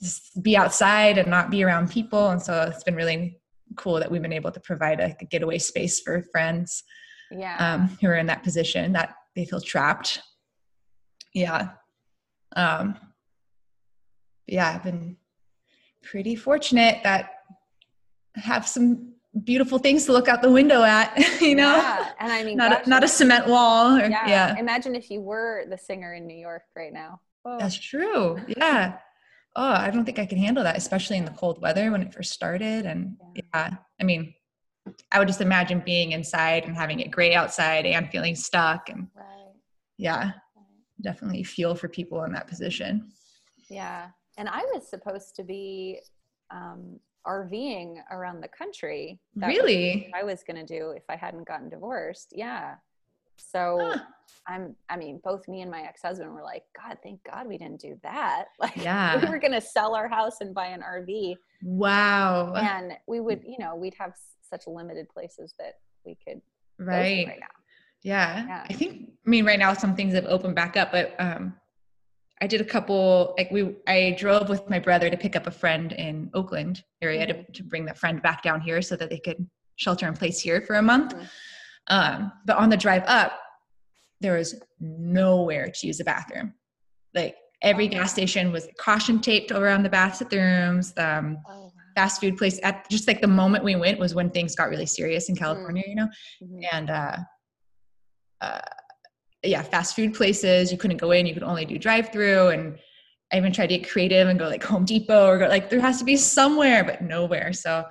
[0.00, 2.30] to be outside and not be around people.
[2.30, 3.40] And so it's been really
[3.76, 6.84] cool that we've been able to provide a, a getaway space for friends
[7.32, 7.56] yeah.
[7.58, 10.20] um, who are in that position that they feel trapped.
[11.34, 11.70] Yeah.
[12.54, 12.96] Um,
[14.46, 15.16] yeah, I've been
[16.02, 17.30] pretty fortunate that
[18.36, 21.76] I have some beautiful things to look out the window at, you know?
[21.76, 22.12] Yeah.
[22.18, 23.96] And I mean, not, a, not a cement wall.
[23.96, 24.28] Or, yeah.
[24.28, 24.58] yeah.
[24.58, 27.20] Imagine if you were the singer in New York right now.
[27.44, 27.58] Oh.
[27.58, 28.40] That's true.
[28.48, 28.98] Yeah.
[29.54, 32.12] oh, I don't think I could handle that, especially in the cold weather when it
[32.12, 32.86] first started.
[32.86, 33.70] And yeah, yeah
[34.00, 34.34] I mean,
[35.12, 38.88] I would just imagine being inside and having it gray outside and feeling stuck.
[38.88, 39.52] And right.
[39.98, 40.32] yeah,
[41.00, 43.10] definitely feel for people in that position.
[43.68, 46.00] Yeah and I was supposed to be
[46.50, 49.20] um, RVing around the country.
[49.34, 50.12] That really?
[50.14, 52.32] I was going to do if I hadn't gotten divorced.
[52.34, 52.74] Yeah.
[53.36, 53.98] So huh.
[54.46, 57.58] I'm, I mean, both me and my ex husband were like, God, thank God we
[57.58, 58.46] didn't do that.
[58.58, 59.22] Like, yeah.
[59.22, 61.36] we were going to sell our house and buy an RV.
[61.62, 62.54] Wow.
[62.54, 64.14] And we would, you know, we'd have
[64.48, 65.74] such limited places that
[66.04, 66.40] we could
[66.78, 67.46] right, right now.
[68.02, 68.46] Yeah.
[68.46, 68.66] yeah.
[68.68, 71.54] I think, I mean, right now some things have opened back up, but um,
[72.40, 75.50] I did a couple, like we, I drove with my brother to pick up a
[75.50, 77.42] friend in Oakland area mm-hmm.
[77.44, 80.40] to, to bring that friend back down here so that they could shelter in place
[80.40, 81.14] here for a month.
[81.14, 81.24] Mm-hmm.
[81.88, 83.32] Um, but on the drive up,
[84.20, 86.52] there was nowhere to use the bathroom.
[87.14, 90.92] Like every gas station was caution taped around the bathrooms.
[90.96, 94.54] Um, oh, fast food place at just like the moment we went was when things
[94.54, 95.36] got really serious in.
[95.36, 95.88] California, mm.
[95.88, 96.08] you know,
[96.42, 96.60] mm-hmm.
[96.72, 97.16] and uh,
[98.40, 98.60] uh,
[99.42, 102.48] yeah, fast food places you couldn't go in; you could only do drive through.
[102.48, 102.78] And
[103.32, 105.80] I even tried to get creative and go like Home Depot or go like there
[105.80, 107.52] has to be somewhere, but nowhere.
[107.52, 107.84] So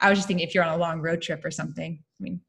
[0.00, 2.40] I was just thinking if you're on a long road trip or something, I mean,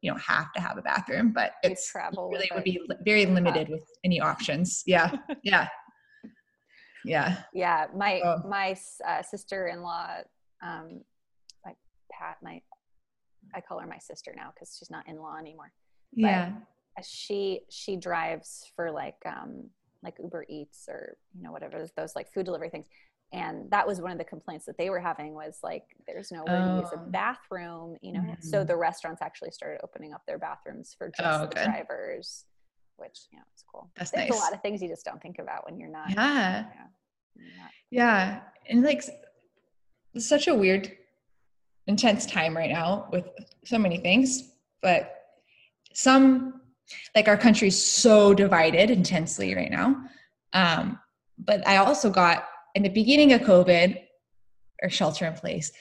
[0.00, 3.68] you don't have to have a bathroom, but it's travel really would be very limited
[3.68, 4.82] with any options.
[4.86, 5.68] Yeah, yeah,
[7.04, 7.86] yeah, yeah.
[7.94, 8.48] My oh.
[8.48, 8.76] my
[9.06, 10.08] uh, sister-in-law,
[10.62, 11.00] um,
[11.64, 11.72] my
[12.12, 12.60] Pat, my
[13.54, 15.72] I call her my sister now because she's not in-law anymore.
[16.12, 16.52] But yeah,
[17.04, 19.64] she she drives for like um
[20.02, 22.86] like Uber Eats or you know whatever those, those like food delivery things
[23.32, 26.62] and that was one of the complaints that they were having was like there's nowhere
[26.62, 26.76] oh.
[26.76, 27.06] to use a oh.
[27.08, 28.40] bathroom you know mm-hmm.
[28.40, 32.44] so the restaurants actually started opening up their bathrooms for just oh, the drivers
[32.96, 34.38] which you know it's cool that's there's nice.
[34.38, 36.64] a lot of things you just don't think about when you're not yeah
[37.34, 39.02] you know, not, yeah and like
[40.14, 40.90] it's such a weird
[41.88, 43.24] intense time right now with
[43.64, 45.14] so many things but
[45.92, 46.60] some
[47.14, 49.96] like our country's so divided intensely right now
[50.52, 50.98] um
[51.38, 52.44] but i also got
[52.76, 53.98] in the beginning of COVID
[54.82, 55.72] or shelter in place,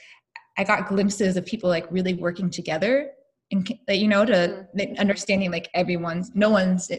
[0.57, 3.11] I got glimpses of people like really working together
[3.51, 4.97] and you know to mm-hmm.
[4.97, 6.89] understanding like everyone's no one's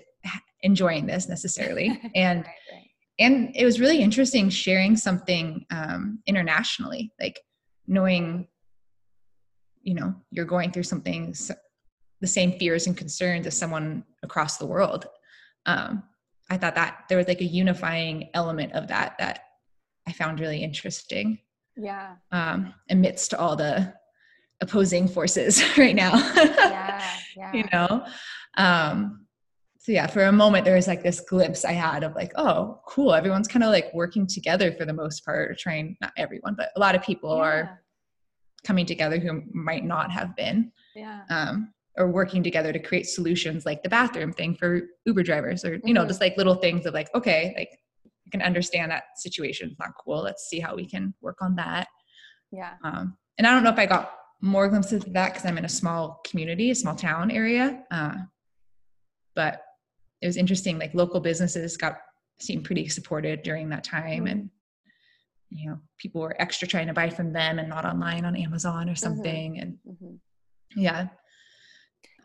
[0.60, 2.90] enjoying this necessarily and right, right.
[3.18, 7.40] and it was really interesting sharing something um, internationally like
[7.88, 8.46] knowing
[9.82, 11.34] you know you're going through something
[12.20, 15.06] the same fears and concerns as someone across the world
[15.66, 16.02] um,
[16.50, 19.40] i thought that there was like a unifying element of that that
[20.06, 21.38] I found really interesting.
[21.76, 22.14] Yeah.
[22.32, 23.92] Um, amidst all the
[24.60, 26.14] opposing forces right now.
[26.14, 27.52] yeah, yeah.
[27.52, 28.06] You know?
[28.56, 29.26] Um,
[29.78, 32.80] so yeah, for a moment there was like this glimpse I had of like, oh,
[32.86, 33.14] cool.
[33.14, 36.80] Everyone's kind of like working together for the most part, trying not everyone, but a
[36.80, 37.42] lot of people yeah.
[37.42, 37.82] are
[38.64, 40.72] coming together who might not have been.
[40.94, 41.22] Yeah.
[41.30, 45.74] Um, or working together to create solutions like the bathroom thing for Uber drivers or,
[45.74, 45.94] you mm-hmm.
[45.94, 47.70] know, just like little things of like, okay, like
[48.26, 50.22] I can understand that situation is not cool.
[50.22, 51.88] Let's see how we can work on that.
[52.52, 52.74] Yeah.
[52.84, 55.64] Um, and I don't know if I got more glimpses of that because I'm in
[55.64, 57.82] a small community, a small town area.
[57.90, 58.16] Uh,
[59.34, 59.62] but
[60.20, 60.78] it was interesting.
[60.78, 61.98] Like local businesses got
[62.40, 64.26] seemed pretty supported during that time, mm-hmm.
[64.26, 64.50] and
[65.50, 68.88] you know people were extra trying to buy from them and not online on Amazon
[68.88, 68.94] or mm-hmm.
[68.94, 69.52] something.
[69.54, 69.62] Mm-hmm.
[69.62, 70.80] And mm-hmm.
[70.80, 71.08] yeah,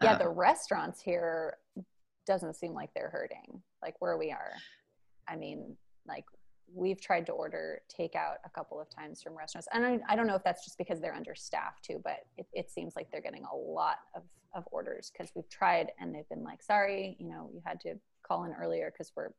[0.02, 1.58] yeah, uh, the restaurants here
[2.28, 4.54] doesn't seem like they're hurting like where we are.
[5.28, 5.76] I mean,
[6.08, 6.26] like
[6.74, 10.28] we've tried to order takeout a couple of times from restaurants and I, I don't
[10.28, 13.44] know if that's just because they're understaffed too but it, it seems like they're getting
[13.52, 14.24] a lot of,
[14.56, 17.96] of orders because we've tried and they've been like sorry you know you had to
[18.26, 19.30] call in earlier because we're,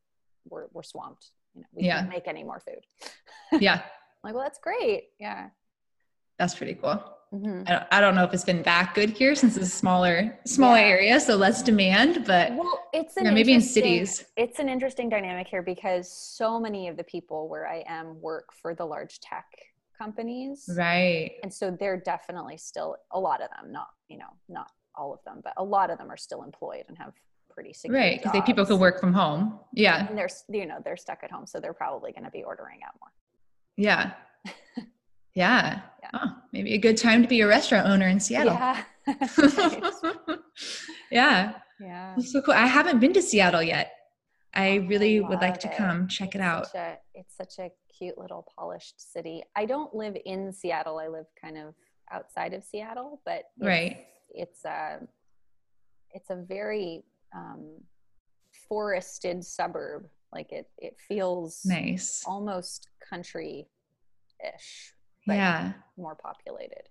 [0.49, 1.31] we're we're swamped.
[1.55, 1.99] You know we yeah.
[1.99, 3.11] can't make any more food.
[3.61, 3.83] Yeah.
[4.25, 5.11] Like well that's great.
[5.19, 5.49] Yeah.
[6.39, 7.03] That's pretty cool
[7.33, 7.63] Mm-hmm.
[7.67, 10.39] I, don't, I, don't, know if it's been that good here since it's a smaller
[10.45, 10.87] smaller yeah.
[10.87, 12.25] area, so less demand.
[12.27, 14.27] But well, it's an maybe in cities.
[14.37, 18.53] It's an interesting dynamic here because so many of the people where I am work
[18.53, 19.47] for the large tech
[19.97, 21.33] companies, right?
[21.43, 25.21] And so they're definitely still a lot of them, not you know, not all of
[25.25, 27.15] them, but a lot of them are still employed and have
[27.49, 29.59] pretty secure right because people can work from home.
[29.73, 32.43] Yeah, and they're you know they're stuck at home, so they're probably going to be
[32.43, 33.13] ordering out more.
[33.77, 34.13] Yeah.
[35.35, 35.81] Yeah.
[36.03, 36.11] yeah.
[36.15, 38.55] Oh, maybe a good time to be a restaurant owner in Seattle.
[38.55, 38.83] Yeah.
[41.11, 41.55] yeah.
[41.81, 42.15] Yeah.
[42.17, 42.55] That's so cool.
[42.55, 43.93] I haven't been to Seattle yet.
[44.55, 46.75] I really I would like to come check it out.
[46.75, 49.43] A, it's such a cute little polished city.
[49.57, 50.99] I don't live in Seattle.
[50.99, 51.75] I live kind of
[52.13, 54.07] outside of Seattle, but it's, right.
[54.31, 54.99] It's a
[56.11, 57.03] it's a very
[57.35, 57.79] um,
[58.69, 60.07] forested suburb.
[60.33, 63.69] Like it it feels nice, almost country
[64.55, 64.93] ish
[65.27, 65.73] yeah.
[65.97, 66.89] more populated.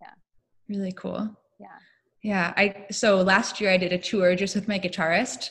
[0.00, 0.12] Yeah.
[0.68, 1.36] Really cool.
[1.58, 1.66] Yeah.
[2.22, 5.50] Yeah i so last year i did a tour just with my guitarist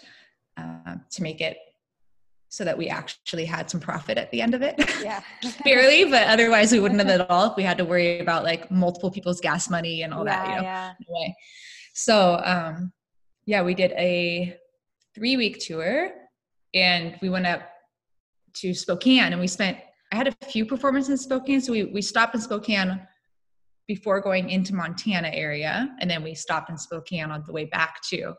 [0.57, 1.57] uh, to make it
[2.47, 4.75] so that we actually had some profit at the end of it.
[5.01, 5.21] Yeah.
[5.63, 8.69] Barely but otherwise we wouldn't have at all if we had to worry about like
[8.71, 10.61] multiple people's gas money and all yeah, that you know?
[10.61, 10.93] yeah.
[10.99, 11.35] anyway
[11.93, 12.93] so um
[13.45, 14.57] yeah, we did a
[15.15, 16.11] three week tour
[16.73, 17.61] and we went up
[18.53, 19.77] to Spokane and we spent,
[20.11, 21.61] I had a few performances in Spokane.
[21.61, 23.01] So we, we stopped in Spokane
[23.87, 25.89] before going into Montana area.
[25.99, 28.33] And then we stopped in Spokane on the way back too.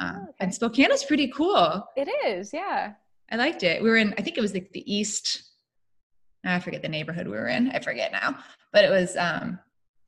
[0.00, 0.32] Um, oh, okay.
[0.40, 1.86] And Spokane is pretty cool.
[1.96, 2.92] It is, yeah.
[3.30, 3.82] I liked it.
[3.82, 5.42] We were in, I think it was like the east.
[6.44, 7.70] I forget the neighborhood we were in.
[7.70, 8.38] I forget now,
[8.72, 9.16] but it was.
[9.16, 9.58] um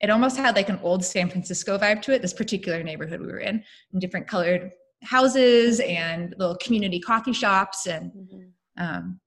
[0.01, 2.21] It almost had like an old San Francisco vibe to it.
[2.21, 3.63] This particular neighborhood we were in,
[3.93, 8.85] in different colored houses and little community coffee shops, and mm-hmm.
[8.85, 9.21] um,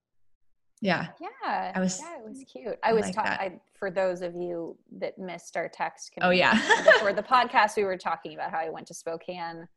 [0.82, 1.99] yeah, yeah, I was.
[1.99, 2.78] Yeah, it was cute.
[2.84, 6.11] I, I was like talking for those of you that missed our text.
[6.21, 6.53] Oh yeah,
[6.86, 9.67] before the podcast, we were talking about how I went to Spokane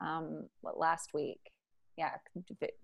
[0.00, 1.40] um, what last week
[1.98, 2.12] yeah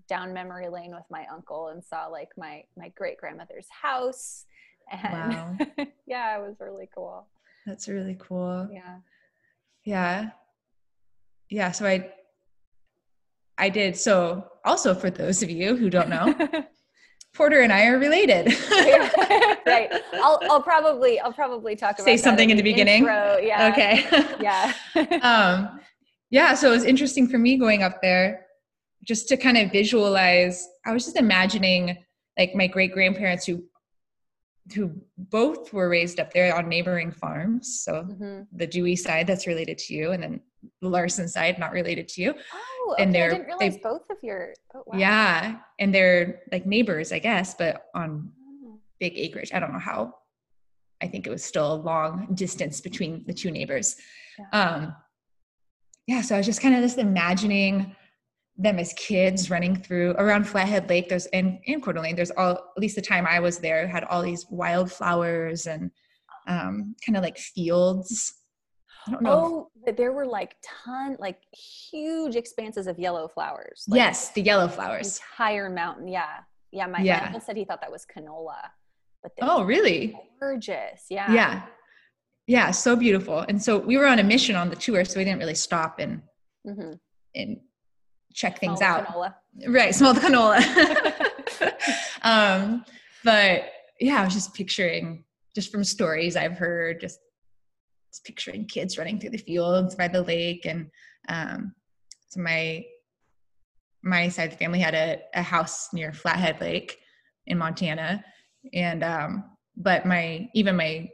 [0.08, 4.44] down memory lane with my uncle and saw like my my great grandmother's house
[4.90, 5.56] and wow.
[6.06, 7.26] yeah it was really cool
[7.64, 8.98] that's really cool yeah
[9.84, 10.30] yeah
[11.48, 12.12] yeah so i
[13.58, 16.34] i did so also for those of you who don't know
[17.36, 18.54] porter and i are related.
[19.66, 19.90] Right.
[20.14, 23.00] I'll i'll probably i'll probably talk about say something in the, beginning?
[23.02, 23.38] intro.
[23.38, 23.70] yeah.
[23.72, 24.36] Okay.
[24.40, 24.72] Yeah.
[25.22, 25.80] Um
[26.30, 28.46] yeah so it was interesting for me going up there
[29.04, 31.96] just to kind of visualize i was just imagining
[32.38, 33.64] like my great grandparents who
[34.74, 37.82] who both were raised up there on neighboring farms.
[37.84, 38.42] So mm-hmm.
[38.52, 42.22] the dewey side that's related to you and then the larson side not related to
[42.22, 43.02] you oh okay.
[43.02, 44.98] and they're I didn't realize they, both of your oh, wow.
[44.98, 48.30] yeah and they're like neighbors i guess but on
[48.64, 48.78] oh.
[49.00, 50.14] big acreage i don't know how
[51.02, 53.96] i think it was still a long distance between the two neighbors
[54.38, 54.60] yeah.
[54.60, 54.94] um
[56.06, 57.94] yeah so i was just kind of just imagining
[58.58, 61.08] them as kids running through around Flathead Lake.
[61.08, 62.16] There's in in Coeur d'Alene.
[62.16, 65.90] There's all at least the time I was there had all these wildflowers and
[66.48, 68.34] um, kind of like fields.
[69.06, 69.70] I don't know.
[69.86, 73.84] Oh, there were like ton, like huge expanses of yellow flowers.
[73.88, 75.20] Like yes, the yellow flowers.
[75.32, 76.08] Entire mountain.
[76.08, 76.38] Yeah,
[76.72, 76.86] yeah.
[76.86, 77.24] My, yeah.
[77.26, 78.56] uncle said he thought that was canola.
[79.22, 80.18] But oh, really?
[80.40, 81.06] Gorgeous.
[81.10, 81.32] Yeah.
[81.32, 81.62] Yeah.
[82.46, 82.70] Yeah.
[82.70, 83.40] So beautiful.
[83.40, 85.98] And so we were on a mission on the tour, so we didn't really stop
[85.98, 86.22] and
[86.66, 86.92] mm-hmm.
[87.34, 87.58] and
[88.36, 89.06] check things out.
[89.06, 89.34] Canola.
[89.66, 90.60] Right, the canola.
[92.22, 92.84] um,
[93.24, 93.64] but
[93.98, 97.18] yeah, I was just picturing, just from stories I've heard, just,
[98.20, 100.90] picturing kids running through the fields by the lake, and
[101.28, 101.74] um,
[102.28, 102.84] so my
[104.02, 106.98] my side of the family had a, a house near Flathead Lake
[107.46, 108.24] in Montana,
[108.72, 109.44] and um,
[109.76, 111.08] but my even my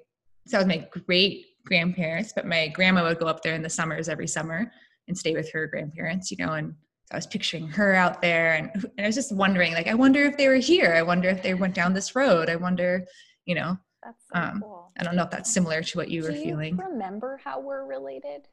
[0.46, 4.08] so was my great grandparents, but my grandma would go up there in the summers
[4.08, 4.72] every summer
[5.08, 6.74] and stay with her grandparents, you know, and
[7.12, 10.24] I was picturing her out there and, and I was just wondering, like, I wonder
[10.24, 10.94] if they were here.
[10.94, 12.48] I wonder if they went down this road.
[12.48, 13.06] I wonder,
[13.44, 13.76] you know.
[14.02, 14.92] That's so um, cool.
[14.98, 16.76] I don't know if that's similar to what you Do were feeling.
[16.76, 18.48] Do you remember how we're related?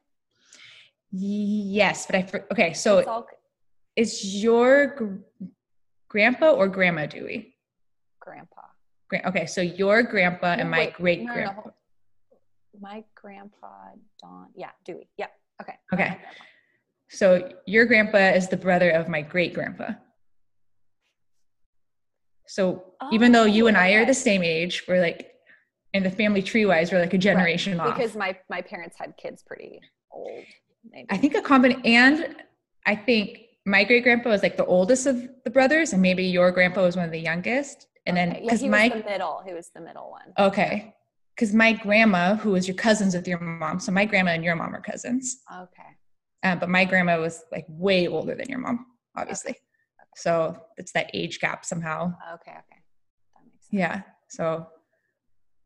[1.12, 3.26] Yes, but I, okay, so all...
[3.96, 5.46] is your gr-
[6.08, 7.56] grandpa or grandma Dewey?
[8.20, 8.62] Grandpa.
[9.08, 11.62] Gra- okay, so your grandpa no, and my great grandpa.
[11.64, 11.72] No,
[12.80, 13.90] my grandpa,
[14.22, 14.46] Don.
[14.54, 15.08] Yeah, Dewey.
[15.18, 15.30] Yep.
[15.62, 15.74] Okay.
[15.92, 16.18] Okay.
[17.08, 19.94] So your grandpa is the brother of my great grandpa.
[22.46, 25.29] So oh, even though you and I are the same age, we're like,
[25.92, 27.88] in the family tree wise, we're like a generation right.
[27.88, 27.96] off.
[27.96, 29.80] Because my my parents had kids pretty
[30.12, 30.44] old.
[30.90, 31.06] Maybe.
[31.10, 32.36] I think a combination, and
[32.86, 36.50] I think my great grandpa was like the oldest of the brothers, and maybe your
[36.52, 37.86] grandpa was one of the youngest.
[38.06, 38.30] And okay.
[38.32, 40.32] then because yeah, my the middle, he was the middle one.
[40.38, 40.94] Okay,
[41.34, 44.56] because my grandma, who was your cousins with your mom, so my grandma and your
[44.56, 45.42] mom are cousins.
[45.52, 45.82] Okay.
[46.42, 48.86] Um, but my grandma was like way older than your mom,
[49.16, 49.50] obviously.
[49.50, 49.60] Okay.
[50.00, 50.08] Okay.
[50.16, 52.14] So it's that age gap somehow.
[52.34, 52.82] Okay, okay.
[53.34, 53.68] That makes sense.
[53.70, 54.02] Yeah.
[54.28, 54.66] So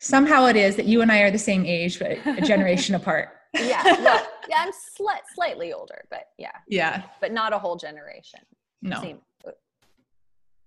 [0.04, 3.30] somehow it is that you and I are the same age, but a generation apart.
[3.54, 3.82] yeah.
[3.84, 6.52] Well, yeah, I'm sli- slightly older, but yeah.
[6.68, 7.02] Yeah.
[7.20, 8.40] But not a whole generation.
[8.82, 9.00] No.
[9.00, 9.18] Same.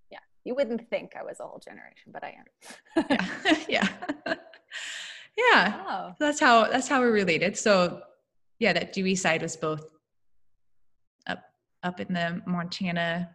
[0.10, 0.20] Yeah.
[0.44, 3.06] You wouldn't think I was a whole generation, but I am.
[3.70, 3.88] yeah.
[4.28, 4.36] yeah.
[5.38, 5.84] yeah.
[5.88, 6.14] Oh.
[6.20, 7.58] That's how that's how we're related.
[7.58, 8.02] So
[8.60, 9.86] yeah, that Dewey side was both
[11.84, 13.30] up in the Montana,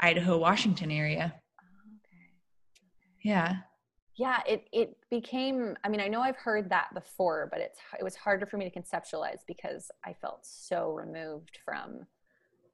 [0.00, 1.34] Idaho, Washington area.
[1.60, 1.64] Oh,
[1.98, 2.30] okay.
[3.22, 3.56] Yeah.
[4.18, 8.02] Yeah, it it became I mean, I know I've heard that before, but it's it
[8.02, 12.00] was harder for me to conceptualize because I felt so removed from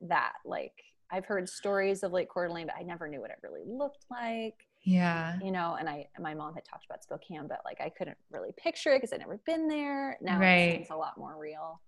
[0.01, 0.32] that.
[0.47, 0.72] Like
[1.12, 4.07] I've heard stories of Lake Coeur d'Alene, but I never knew what it really looked
[4.11, 4.55] like.
[4.84, 5.38] Yeah.
[5.42, 8.53] You know, and I my mom had talked about Spokane, but like I couldn't really
[8.57, 10.16] picture it because I'd never been there.
[10.22, 10.55] Now right.
[10.55, 11.78] it seems a lot more real.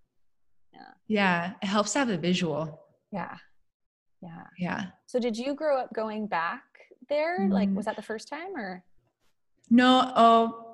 [0.75, 0.91] Yeah.
[1.09, 1.53] Yeah.
[1.63, 2.83] It helps to have a visual.
[3.11, 3.37] Yeah.
[4.23, 4.43] Yeah.
[4.59, 4.85] Yeah.
[5.07, 6.65] So did you grow up going back
[7.09, 7.41] there?
[7.41, 7.53] Mm.
[7.53, 8.85] Like was that the first time or?
[9.69, 10.67] No, oh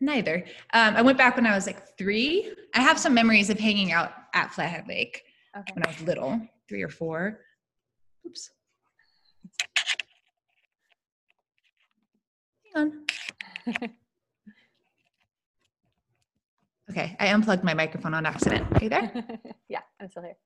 [0.00, 0.44] neither.
[0.72, 2.52] Um, I went back when I was like three.
[2.74, 5.24] I have some memories of hanging out at Flathead Lake.
[5.56, 5.72] okay.
[5.74, 7.40] when I was little, three or four.
[8.26, 8.50] Oops.
[12.74, 13.04] Hang on.
[16.90, 18.66] okay, I unplugged my microphone on accident.
[18.72, 19.12] Are you there?
[19.68, 20.36] yeah, I'm still here.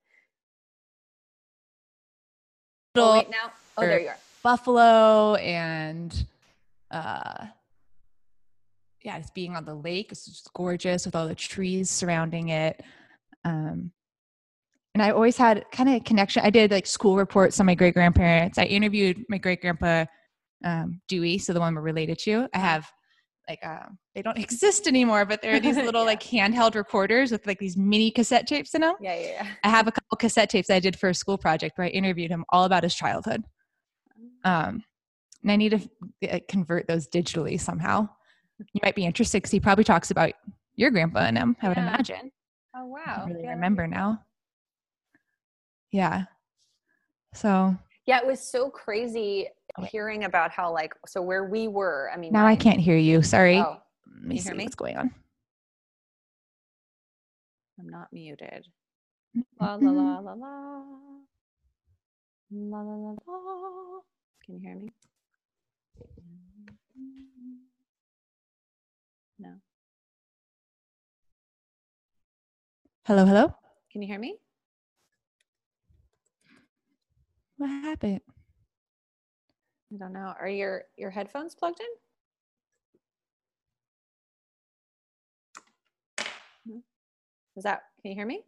[2.97, 3.53] Oh, wait, now.
[3.76, 4.16] Oh, there you are.
[4.43, 6.26] Buffalo and
[6.95, 7.47] uh
[9.05, 10.11] yeah, it's being on the lake.
[10.11, 12.82] It's just gorgeous with all the trees surrounding it.
[13.45, 13.92] Um,
[14.95, 16.42] and I always had kind of a connection.
[16.45, 18.59] I did like school reports on my great grandparents.
[18.59, 20.07] I interviewed my great grandpa
[20.64, 22.49] um, Dewey, so the one we're related to.
[22.55, 22.90] I have
[23.47, 26.07] like um, they don't exist anymore, but there are these little yeah.
[26.07, 28.95] like handheld recorders with like these mini cassette tapes in them.
[29.01, 29.47] Yeah, yeah, yeah.
[29.64, 32.30] I have a couple cassette tapes I did for a school project where I interviewed
[32.30, 33.45] him all about his childhood.
[34.45, 34.51] Oh.
[34.51, 34.84] Um,
[35.45, 35.70] and I need
[36.22, 38.09] to uh, convert those digitally somehow.
[38.72, 40.32] You might be interested because he probably talks about
[40.74, 41.57] your grandpa and him.
[41.62, 42.32] I would imagine.
[42.74, 43.24] Oh wow!
[43.24, 44.22] I really yeah, remember now.
[45.92, 46.24] Yeah.
[47.34, 47.76] So.
[48.07, 49.49] Yeah, it was so crazy
[49.88, 52.11] hearing about how like so where we were.
[52.12, 53.22] I mean, now I can't hear you.
[53.22, 53.59] Sorry.
[53.59, 53.78] Oh,
[54.18, 54.64] Let me see me?
[54.64, 55.11] what's going on.
[57.78, 58.66] I'm not muted.
[59.61, 60.82] La la la la la.
[62.51, 64.01] La la la la.
[64.45, 64.92] Can you hear me?
[69.39, 69.55] No.
[73.05, 73.55] Hello, hello.
[73.91, 74.37] Can you hear me?
[77.57, 78.20] What happened?
[79.93, 80.35] I don't know.
[80.41, 81.87] Are your your headphones plugged in?
[87.57, 88.45] Is that can you hear me?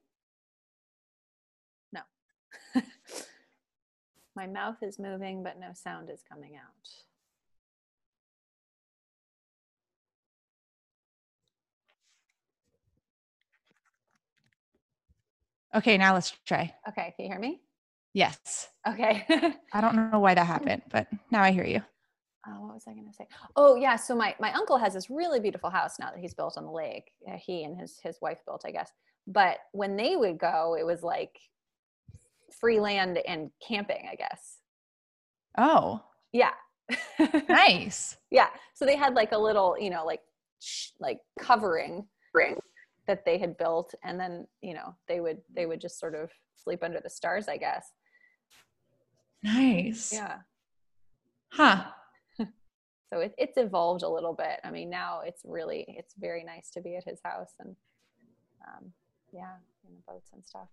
[1.92, 2.00] No.
[4.36, 7.05] My mouth is moving, but no sound is coming out.
[15.76, 16.72] Okay, now let's try.
[16.88, 17.60] Okay, can you hear me?
[18.14, 18.68] Yes.
[18.88, 19.26] Okay.
[19.74, 21.82] I don't know why that happened, but now I hear you.
[22.48, 23.26] Oh, what was I going to say?
[23.56, 23.96] Oh, yeah.
[23.96, 26.70] So my my uncle has this really beautiful house now that he's built on the
[26.70, 27.10] lake.
[27.28, 28.90] Uh, he and his his wife built, I guess.
[29.26, 31.38] But when they would go, it was like
[32.58, 34.58] free land and camping, I guess.
[35.58, 36.00] Oh.
[36.32, 36.52] Yeah.
[37.48, 38.16] nice.
[38.30, 38.48] Yeah.
[38.74, 40.20] So they had like a little, you know, like
[40.60, 42.56] sh- like covering ring
[43.06, 46.30] that they had built and then, you know, they would they would just sort of
[46.54, 47.92] sleep under the stars, I guess.
[49.42, 50.12] Nice.
[50.12, 50.38] Yeah.
[51.52, 51.84] Huh.
[52.38, 54.60] so it, it's evolved a little bit.
[54.64, 57.76] I mean, now it's really, it's very nice to be at his house and
[58.66, 58.92] um,
[59.32, 59.52] yeah,
[59.86, 60.68] in the boats and stuff.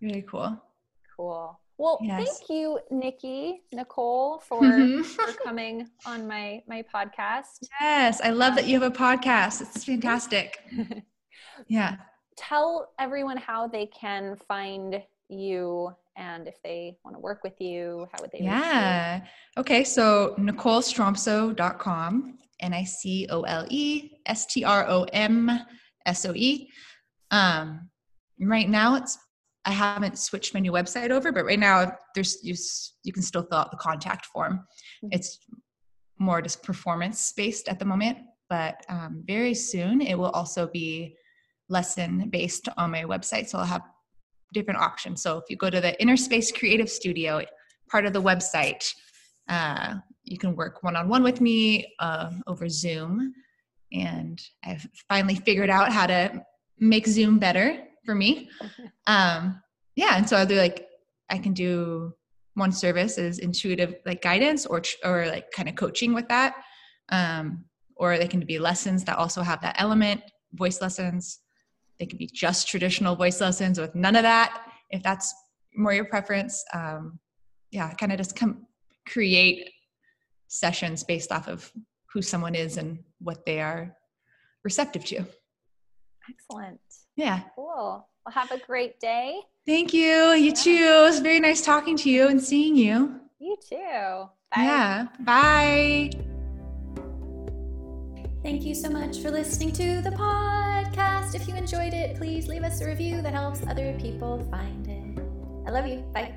[0.00, 0.60] Really cool.
[1.16, 1.58] Cool.
[1.78, 2.26] Well, yes.
[2.26, 4.60] thank you, Nikki, Nicole, for,
[5.04, 7.66] for coming on my my podcast.
[7.80, 9.62] Yes, I love that you have a podcast.
[9.62, 10.62] It's fantastic.
[11.68, 11.96] Yeah.
[12.36, 18.06] Tell everyone how they can find you and if they want to work with you,
[18.12, 18.40] how would they?
[18.40, 19.22] Yeah.
[19.56, 19.84] Okay.
[19.84, 25.50] So NicoleStromsoe.com, N I C O L E S T R O M
[26.06, 26.68] S O E.
[27.30, 27.88] Um,
[28.40, 29.18] right now it's
[29.64, 32.54] I haven't switched my new website over, but right now there's you,
[33.04, 34.64] you can still fill out the contact form.
[35.04, 35.08] Mm-hmm.
[35.12, 35.38] It's
[36.18, 38.18] more just performance based at the moment,
[38.48, 41.14] but um, very soon it will also be
[41.70, 43.48] lesson based on my website.
[43.48, 43.82] So I'll have
[44.52, 45.22] different options.
[45.22, 47.42] So if you go to the Inner Space Creative Studio,
[47.88, 48.92] part of the website,
[49.48, 49.94] uh,
[50.24, 53.32] you can work one on one with me uh, over Zoom.
[53.92, 56.44] And I've finally figured out how to
[56.78, 58.50] make Zoom better for me.
[59.06, 59.60] Um,
[59.96, 60.86] yeah, and so I'll do like
[61.30, 62.14] I can do
[62.54, 66.54] one service is intuitive like guidance or or like kind of coaching with that.
[67.08, 67.64] Um,
[67.96, 71.40] or they can be lessons that also have that element, voice lessons.
[72.00, 75.32] They could be just traditional voice lessons with none of that, if that's
[75.76, 76.64] more your preference.
[76.74, 77.20] Um,
[77.70, 78.66] yeah, kind of just come
[79.06, 79.70] create
[80.48, 81.70] sessions based off of
[82.12, 83.94] who someone is and what they are
[84.64, 85.24] receptive to.
[86.28, 86.80] Excellent.
[87.16, 87.42] Yeah.
[87.54, 88.08] Cool.
[88.24, 89.40] Well, have a great day.
[89.66, 90.32] Thank you.
[90.32, 90.52] You yeah.
[90.54, 90.70] too.
[90.70, 93.20] It was very nice talking to you and seeing you.
[93.38, 93.76] You too.
[93.76, 94.62] Bye.
[94.62, 95.06] Yeah.
[95.20, 96.10] Bye.
[98.42, 101.34] Thank you so much for listening to the podcast.
[101.34, 105.22] If you enjoyed it, please leave us a review that helps other people find it.
[105.66, 105.98] I love you.
[106.14, 106.34] Bye.